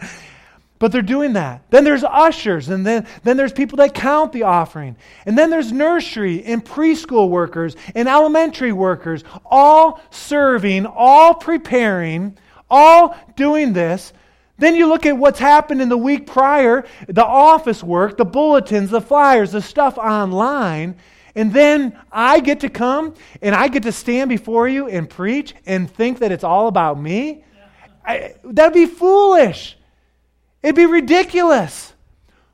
[0.78, 1.62] But they're doing that.
[1.70, 4.96] Then there's ushers, and then, then there's people that count the offering.
[5.26, 12.38] And then there's nursery and preschool workers and elementary workers, all serving, all preparing,
[12.70, 14.12] all doing this.
[14.58, 18.90] Then you look at what's happened in the week prior the office work, the bulletins,
[18.90, 20.96] the flyers, the stuff online.
[21.34, 25.54] And then I get to come and I get to stand before you and preach
[25.66, 27.44] and think that it's all about me.
[28.04, 29.77] I, that'd be foolish.
[30.62, 31.92] It'd be ridiculous.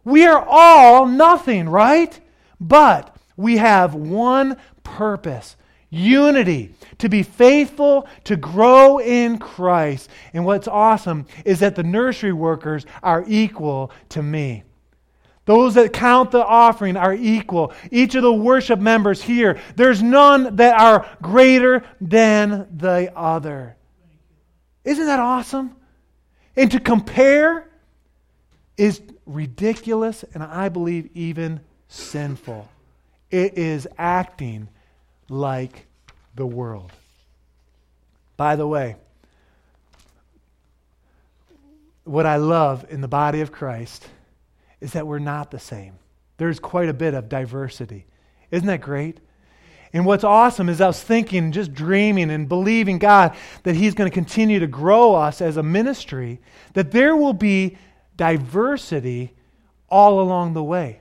[0.05, 2.18] We are all nothing, right?
[2.61, 5.57] But we have one purpose
[5.94, 10.11] unity, to be faithful, to grow in Christ.
[10.32, 14.64] And what's awesome is that the nursery workers are equal to me.
[15.46, 17.72] Those that count the offering are equal.
[17.90, 23.76] Each of the worship members here, there's none that are greater than the other.
[24.84, 25.76] Isn't that awesome?
[26.57, 27.68] And to compare,
[28.77, 32.68] is ridiculous and I believe even sinful.
[33.31, 34.68] It is acting
[35.29, 35.87] like
[36.35, 36.93] the world.
[38.37, 38.97] By the way,
[42.05, 44.07] what I love in the body of Christ
[44.81, 45.95] is that we're not the same.
[46.37, 48.07] There's quite a bit of diversity.
[48.51, 49.18] Isn't that great?
[49.93, 54.11] And what's awesome is I was thinking, just dreaming and believing God that He's going
[54.11, 56.41] to continue to grow us as a ministry,
[56.75, 57.79] that there will be
[58.16, 59.34] diversity
[59.88, 61.00] all along the way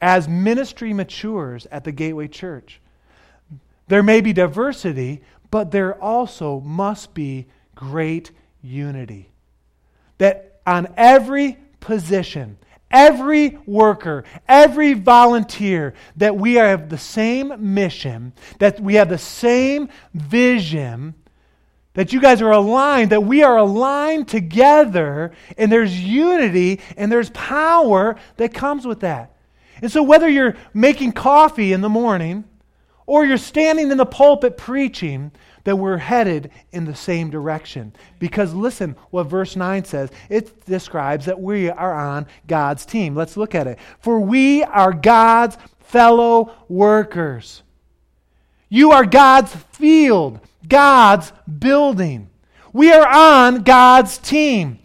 [0.00, 2.80] as ministry matures at the Gateway Church.
[3.88, 8.30] There may be diversity, but there also must be great
[8.62, 9.30] unity.
[10.18, 12.56] That on every position,
[12.90, 19.88] every worker, every volunteer, that we have the same mission, that we have the same
[20.14, 21.14] vision,
[21.94, 27.30] that you guys are aligned, that we are aligned together, and there's unity and there's
[27.30, 29.36] power that comes with that.
[29.82, 32.44] And so, whether you're making coffee in the morning
[33.06, 35.32] or you're standing in the pulpit preaching,
[35.64, 37.92] that we're headed in the same direction.
[38.18, 40.10] Because listen what verse 9 says.
[40.28, 43.14] It describes that we are on God's team.
[43.14, 43.78] Let's look at it.
[44.00, 47.62] For we are God's fellow workers.
[48.70, 50.40] You are God's field.
[50.66, 52.30] God's building.
[52.72, 54.78] We are on God's team.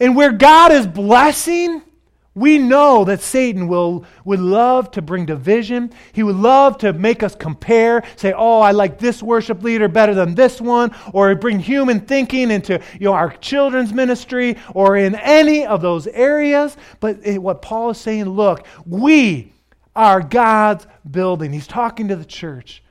[0.00, 1.82] And where God is blessing,
[2.34, 5.92] we know that Satan will, would love to bring division.
[6.12, 10.14] He would love to make us compare, say, oh, I like this worship leader better
[10.14, 15.14] than this one, or bring human thinking into you know, our children's ministry or in
[15.16, 16.76] any of those areas.
[16.98, 19.52] But it, what Paul is saying, look, we
[20.00, 21.52] are God's building.
[21.52, 22.82] He's talking to the church.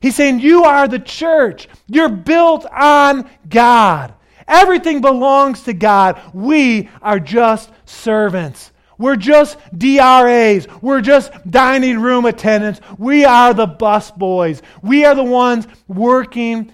[0.00, 1.68] He's saying, You are the church.
[1.86, 4.14] You're built on God.
[4.48, 6.18] Everything belongs to God.
[6.32, 8.72] We are just servants.
[8.96, 10.66] We're just DRAs.
[10.80, 12.80] We're just dining room attendants.
[12.96, 14.62] We are the bus boys.
[14.82, 16.72] We are the ones working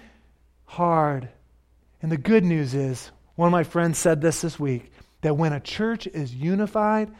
[0.66, 1.28] hard.
[2.01, 5.53] And the good news is, one of my friends said this this week, that when
[5.53, 7.11] a church is unified,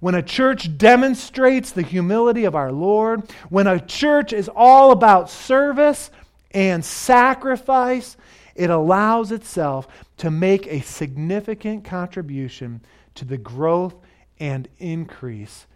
[0.00, 5.30] when a church demonstrates the humility of our Lord, when a church is all about
[5.30, 6.10] service
[6.52, 8.16] and sacrifice,
[8.54, 9.86] it allows itself
[10.16, 12.80] to make a significant contribution
[13.14, 13.94] to the growth
[14.38, 15.66] and increase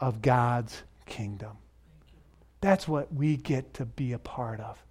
[0.00, 1.56] of God's kingdom.
[2.60, 4.82] That's what we get to be a part of.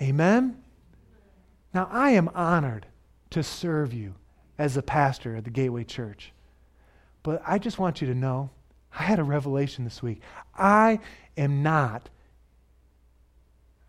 [0.00, 0.62] Amen?
[1.74, 2.86] Now, I am honored
[3.30, 4.14] to serve you
[4.58, 6.32] as a pastor at the Gateway Church.
[7.26, 8.50] But I just want you to know
[8.96, 10.20] I had a revelation this week.
[10.56, 11.00] I
[11.36, 12.08] am not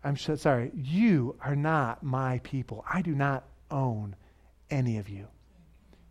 [0.02, 2.84] I'm sorry, you are not my people.
[2.92, 4.16] I do not own
[4.70, 5.28] any of you.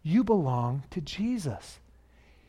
[0.04, 1.80] You belong to Jesus.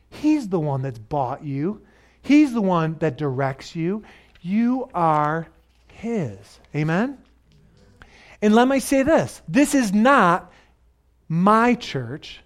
[0.09, 1.81] He's the one that's bought you,
[2.21, 4.03] He's the one that directs you.
[4.41, 5.49] You are
[5.89, 6.61] His.
[6.73, 7.17] Amen?
[8.41, 10.53] And let me say this this is not
[11.27, 12.39] my church.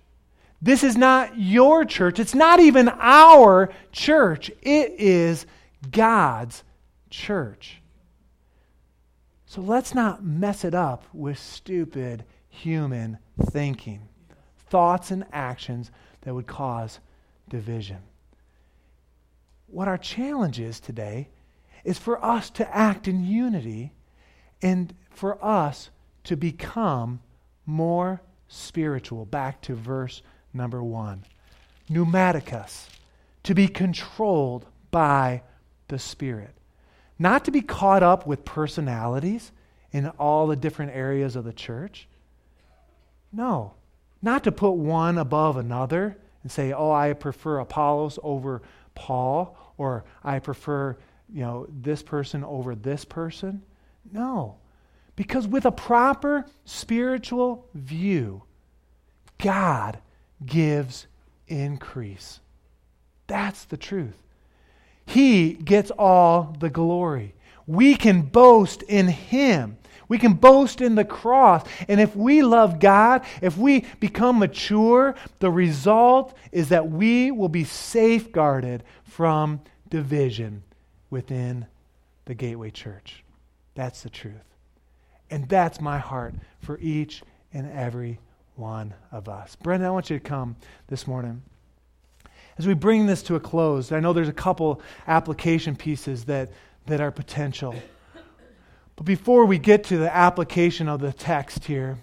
[0.63, 2.19] This is not your church.
[2.19, 4.49] It's not even our church.
[4.61, 5.45] It is
[5.91, 6.63] God's
[7.09, 7.81] church.
[9.45, 13.17] So let's not mess it up with stupid human
[13.51, 14.07] thinking,
[14.69, 15.91] thoughts and actions
[16.21, 17.01] that would cause
[17.49, 17.97] division.
[19.67, 21.27] What our challenge is today
[21.83, 23.91] is for us to act in unity
[24.61, 25.89] and for us
[26.23, 27.19] to become
[27.65, 29.25] more spiritual.
[29.25, 30.21] Back to verse
[30.53, 31.25] number one.
[31.89, 32.87] Pneumatikos,
[33.43, 35.41] to be controlled by
[35.87, 36.55] the Spirit.
[37.19, 39.51] Not to be caught up with personalities
[39.91, 42.07] in all the different areas of the church.
[43.31, 43.73] No.
[44.21, 48.61] Not to put one above another and say, oh, I prefer Apollos over
[48.95, 50.97] Paul, or I prefer,
[51.31, 53.63] you know, this person over this person.
[54.11, 54.57] No.
[55.15, 58.43] Because with a proper spiritual view,
[59.37, 59.99] God
[60.45, 61.07] gives
[61.47, 62.39] increase.
[63.27, 64.17] That's the truth.
[65.05, 67.35] He gets all the glory.
[67.67, 69.77] We can boast in Him.
[70.07, 71.65] We can boast in the cross.
[71.87, 77.49] And if we love God, if we become mature, the result is that we will
[77.49, 80.63] be safeguarded from division
[81.09, 81.65] within
[82.25, 83.23] the Gateway Church.
[83.75, 84.33] That's the truth.
[85.29, 87.23] And that's my heart for each
[87.53, 88.19] and every
[88.55, 89.55] one of us.
[89.55, 90.55] Brendan, I want you to come
[90.87, 91.41] this morning
[92.57, 96.51] as we bring this to a close, I know there's a couple application pieces that,
[96.85, 97.75] that are potential.
[98.95, 101.97] But before we get to the application of the text here,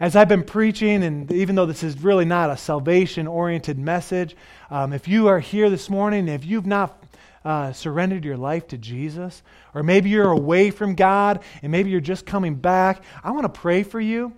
[0.00, 4.36] as I've been preaching, and even though this is really not a salvation oriented message,
[4.70, 7.02] um, if you are here this morning, if you've not
[7.44, 12.00] uh, surrendered your life to Jesus, or maybe you're away from God and maybe you're
[12.00, 14.32] just coming back, I want to pray for you.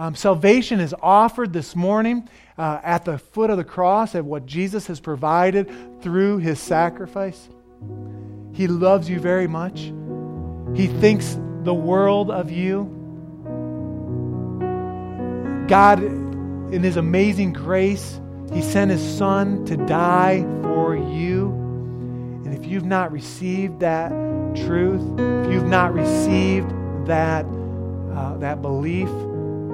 [0.00, 4.46] Um, salvation is offered this morning uh, at the foot of the cross at what
[4.46, 5.68] Jesus has provided
[6.02, 7.48] through his sacrifice.
[8.52, 9.92] He loves you very much.
[10.76, 12.84] He thinks the world of you.
[15.66, 18.20] God, in his amazing grace,
[18.52, 21.48] he sent his son to die for you.
[22.44, 24.10] And if you've not received that
[24.54, 26.70] truth, if you've not received
[27.06, 27.44] that,
[28.14, 29.08] uh, that belief,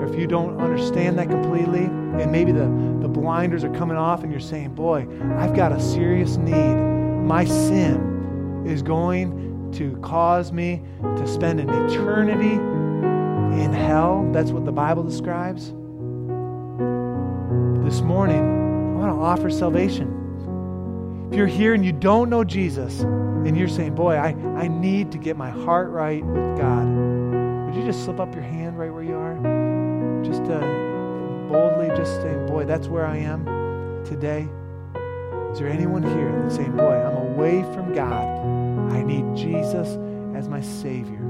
[0.05, 2.67] or if you don't understand that completely, and maybe the,
[3.01, 6.75] the blinders are coming off and you're saying, Boy, I've got a serious need.
[7.25, 10.83] My sin is going to cause me
[11.17, 12.55] to spend an eternity
[13.63, 14.29] in hell.
[14.31, 15.69] That's what the Bible describes.
[17.85, 18.41] This morning,
[18.97, 21.29] I want to offer salvation.
[21.31, 24.29] If you're here and you don't know Jesus, and you're saying, Boy, I,
[24.59, 26.87] I need to get my heart right with God,
[27.67, 29.24] would you just slip up your hand right where you are?
[30.25, 30.59] Just to
[31.51, 33.45] boldly just saying, boy, that's where I am
[34.05, 34.49] today.
[35.53, 38.27] Is there anyone here that's saying, boy, I'm away from God.
[38.93, 39.89] I need Jesus
[40.35, 41.21] as my Savior?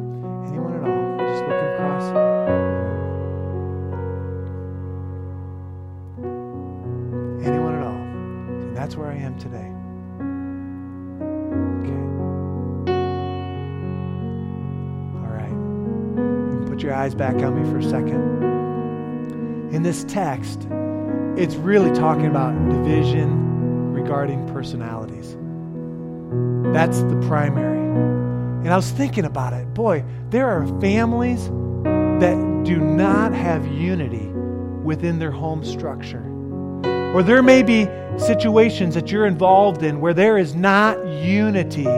[0.47, 1.18] Anyone at all?
[1.18, 2.05] Just looking across.
[7.47, 7.92] Anyone at all?
[7.92, 9.74] And that's where I am today.
[16.84, 18.53] your eyes back on me for a second.
[19.75, 20.68] In this text,
[21.37, 25.37] it's really talking about division regarding personalities.
[26.72, 27.81] That's the primary.
[28.61, 29.75] And I was thinking about it.
[29.75, 31.49] Boy, there are families
[32.20, 34.29] that do not have unity
[34.85, 36.22] within their home structure.
[37.12, 41.89] Or there may be situations that you're involved in where there is not unity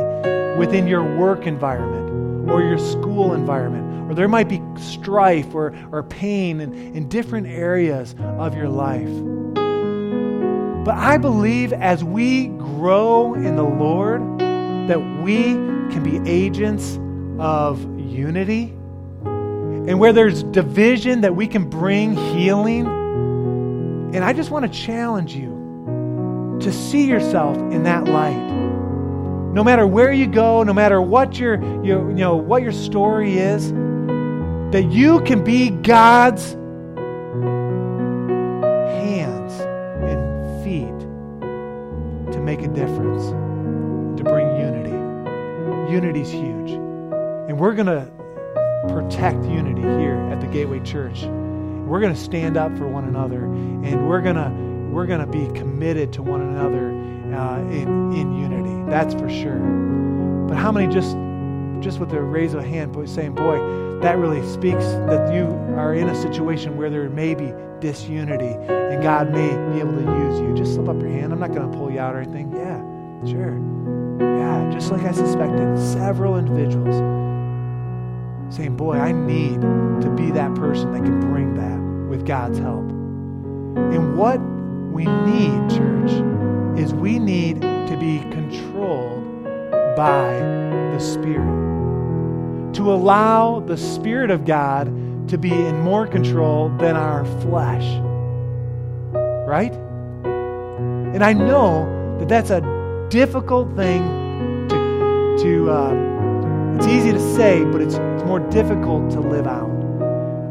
[0.57, 6.03] within your work environment or your school environment or there might be strife or, or
[6.03, 9.11] pain in, in different areas of your life.
[10.85, 14.39] But I believe as we grow in the Lord,
[14.89, 15.55] that we
[15.93, 16.99] can be agents
[17.41, 18.73] of unity.
[19.25, 22.87] And where there's division, that we can bring healing.
[24.15, 28.53] And I just want to challenge you to see yourself in that light.
[29.53, 33.39] No matter where you go, no matter what your, your, you know, what your story
[33.39, 33.73] is,
[34.77, 36.53] that you can be God's
[38.93, 39.55] hands
[40.05, 41.01] and feet
[42.31, 43.25] to make a difference,
[44.19, 44.91] to bring unity.
[45.91, 46.73] Unity's huge.
[46.73, 48.07] And we're going to
[48.91, 51.23] protect unity here at the Gateway Church.
[51.23, 54.51] We're going to stand up for one another, and we're going to
[54.93, 56.91] we're going to be committed to one another
[57.35, 58.91] uh, in in unity.
[58.91, 59.59] That's for sure.
[60.47, 61.17] But how many just
[61.81, 65.95] just with a raise of a hand, saying, "Boy, that really speaks that you are
[65.95, 70.41] in a situation where there may be disunity and God may be able to use
[70.41, 70.55] you.
[70.55, 71.33] Just slip up your hand.
[71.33, 72.53] I'm not going to pull you out or anything.
[72.53, 72.81] Yeah,
[73.31, 73.59] sure.
[74.21, 76.97] Yeah, just like I suspected, several individuals
[78.55, 82.89] saying, Boy, I need to be that person that can bring that with God's help.
[82.89, 84.39] And what
[84.93, 86.13] we need, church,
[86.79, 89.45] is we need to be controlled
[89.97, 90.33] by
[90.93, 91.66] the Spirit
[92.77, 94.87] to allow the Spirit of God
[95.29, 97.85] to be in more control than our flesh.
[99.49, 99.73] Right?
[101.15, 102.61] And I know that that's a
[103.11, 104.03] difficult thing
[104.69, 109.71] to, to um, it's easy to say, but it's, it's more difficult to live out.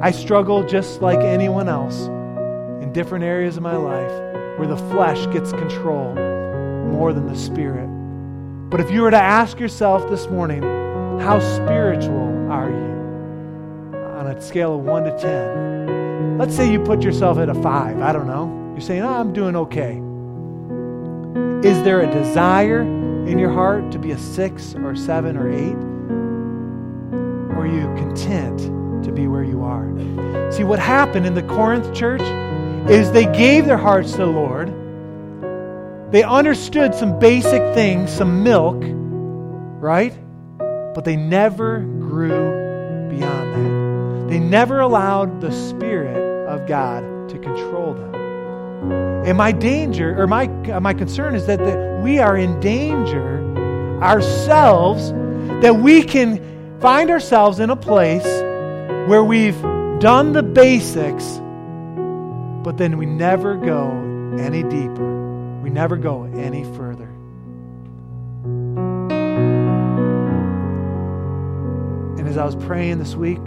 [0.02, 2.08] I struggle just like anyone else
[2.82, 4.12] in different areas of my life
[4.58, 6.16] where the flesh gets control
[6.92, 7.88] more than the spirit.
[8.72, 10.64] But if you were to ask yourself this morning,
[11.22, 16.38] how spiritual are you on a scale of 1 to 10?
[16.38, 18.02] Let's say you put yourself at a 5.
[18.02, 18.72] I don't know.
[18.74, 20.02] You're saying, oh, I'm doing okay.
[21.68, 25.58] Is there a desire in your heart to be a 6 or 7 or 8?
[27.56, 28.60] Or are you content
[29.04, 30.52] to be where you are?
[30.52, 32.22] See, what happened in the Corinth church
[32.90, 34.74] is they gave their hearts to the Lord.
[36.12, 38.84] They understood some basic things, some milk,
[39.82, 40.14] right?
[40.96, 44.30] But they never grew beyond that.
[44.30, 46.18] They never allowed the Spirit
[46.48, 48.16] of God to control them.
[49.26, 53.44] And my danger, or my, uh, my concern, is that, that we are in danger
[54.02, 55.12] ourselves,
[55.62, 58.26] that we can find ourselves in a place
[59.10, 59.62] where we've
[60.00, 61.42] done the basics,
[62.64, 63.90] but then we never go
[64.40, 65.62] any deeper.
[65.62, 67.15] We never go any further.
[72.36, 73.38] As I was praying this week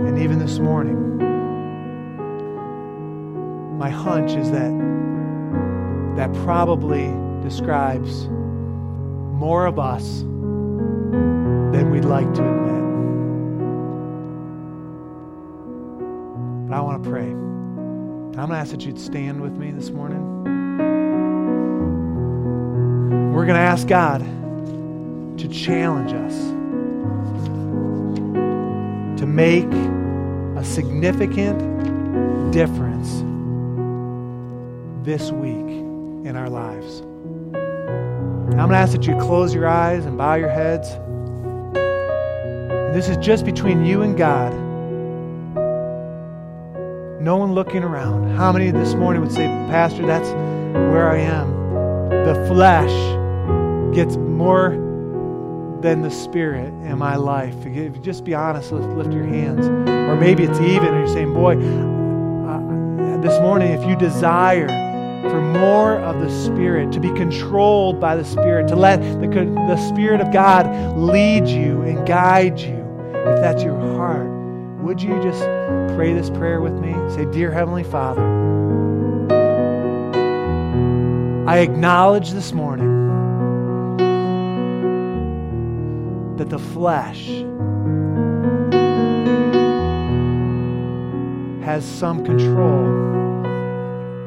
[0.00, 1.18] and even this morning,
[3.76, 4.72] my hunch is that
[6.16, 12.80] that probably describes more of us than we'd like to admit.
[16.66, 17.28] But I want to pray.
[17.28, 20.44] I'm going to ask that you'd stand with me this morning.
[23.34, 24.20] We're going to ask God
[25.36, 26.59] to challenge us
[29.20, 29.70] to make
[30.58, 31.60] a significant
[32.52, 33.20] difference
[35.04, 35.68] this week
[36.26, 37.00] in our lives.
[38.52, 40.88] I'm going to ask that you close your eyes and bow your heads.
[41.74, 44.54] And this is just between you and God.
[47.20, 48.34] No one looking around.
[48.38, 52.08] How many this morning would say, Pastor, that's where I am?
[52.24, 54.72] The flesh gets more
[55.80, 57.54] than the Spirit in my life.
[58.02, 59.66] Just be honest, lift, lift your hands.
[59.66, 64.68] Or maybe it's even, and you're saying, Boy, uh, this morning, if you desire
[65.30, 69.88] for more of the Spirit, to be controlled by the Spirit, to let the, the
[69.88, 70.66] Spirit of God
[70.96, 72.76] lead you and guide you,
[73.14, 74.28] if that's your heart,
[74.82, 75.42] would you just
[75.94, 76.92] pray this prayer with me?
[77.14, 78.22] Say, Dear Heavenly Father,
[81.46, 82.99] I acknowledge this morning
[86.40, 87.26] that the flesh
[91.62, 92.86] has some control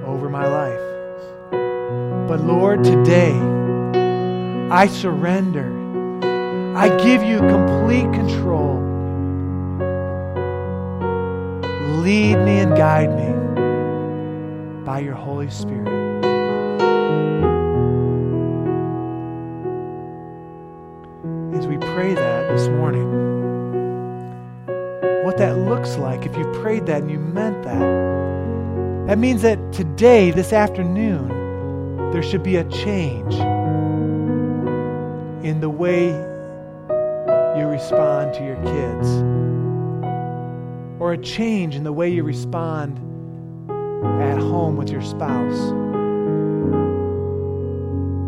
[0.06, 2.30] over my life.
[2.30, 3.34] But Lord, today,
[4.70, 5.74] I surrender.
[6.78, 8.78] I give you complete control.
[12.04, 16.03] Lead me and guide me by your Holy Spirit.
[26.84, 32.58] Prayed that and you meant that, that means that today, this afternoon, there should be
[32.58, 33.34] a change
[35.46, 36.08] in the way
[37.58, 39.08] you respond to your kids,
[41.00, 42.98] or a change in the way you respond
[44.22, 45.72] at home with your spouse.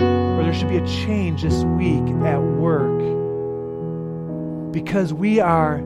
[0.01, 2.99] Or there should be a change this week at work
[4.73, 5.77] because we are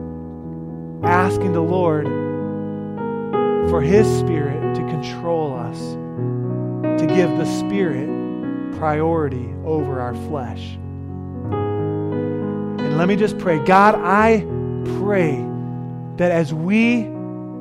[1.04, 2.29] asking the Lord
[3.70, 5.78] for His Spirit to control us,
[7.00, 8.08] to give the Spirit
[8.76, 10.76] priority over our flesh.
[12.80, 14.40] And let me just pray God, I
[14.98, 15.36] pray
[16.16, 17.06] that as we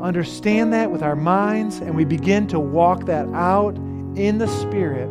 [0.01, 3.75] understand that with our minds and we begin to walk that out
[4.15, 5.07] in the Spirit,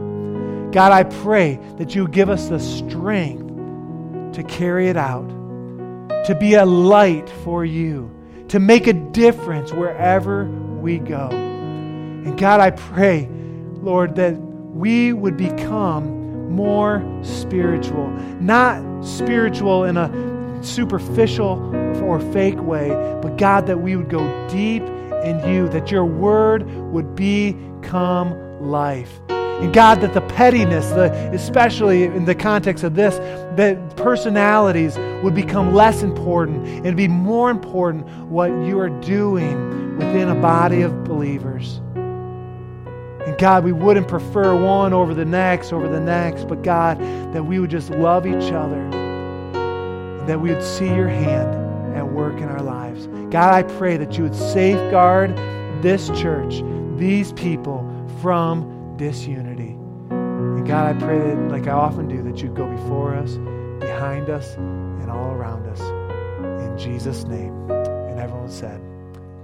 [0.72, 3.46] God, I pray that you give us the strength
[4.34, 5.28] to carry it out,
[6.26, 8.10] to be a light for you,
[8.48, 11.28] to make a difference wherever we go.
[11.30, 13.28] And God, I pray,
[13.74, 18.08] Lord, that we would become more spiritual.
[18.40, 22.88] Not spiritual in a superficial or fake way,
[23.22, 29.20] but God, that we would go deep in you, that your word would become life.
[29.60, 33.16] And God, that the pettiness, the, especially in the context of this,
[33.56, 40.28] that personalities would become less important and be more important what you are doing within
[40.28, 41.80] a body of believers.
[43.26, 47.00] And God, we wouldn't prefer one over the next, over the next, but God,
[47.34, 48.88] that we would just love each other,
[50.26, 53.08] that we would see your hand at work in our lives.
[53.30, 55.36] God, I pray that you would safeguard
[55.82, 56.62] this church,
[56.96, 57.84] these people
[58.22, 59.47] from disunity.
[60.68, 63.36] God, I pray that, like I often do, that you'd go before us,
[63.80, 65.80] behind us, and all around us.
[66.60, 67.70] In Jesus' name.
[67.70, 68.78] And everyone said,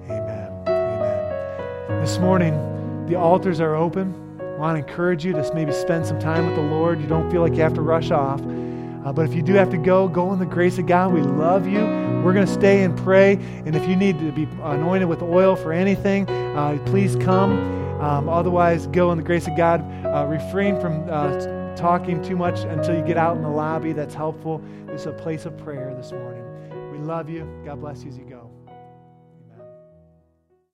[0.05, 0.53] Amen.
[0.68, 2.01] Amen.
[2.03, 4.12] This morning, the altars are open.
[4.39, 7.01] I want to encourage you to maybe spend some time with the Lord.
[7.01, 8.43] You don't feel like you have to rush off.
[8.43, 11.14] Uh, but if you do have to go, go in the grace of God.
[11.14, 11.87] We love you.
[12.22, 13.37] We're going to stay and pray.
[13.64, 17.84] And if you need to be anointed with oil for anything, uh, please come.
[18.01, 19.80] Um, otherwise, go in the grace of God.
[20.05, 23.92] Uh, refrain from uh, talking too much until you get out in the lobby.
[23.92, 24.62] That's helpful.
[24.86, 26.45] This is a place of prayer this morning.
[26.92, 27.49] We love you.
[27.64, 28.43] God bless you as you go.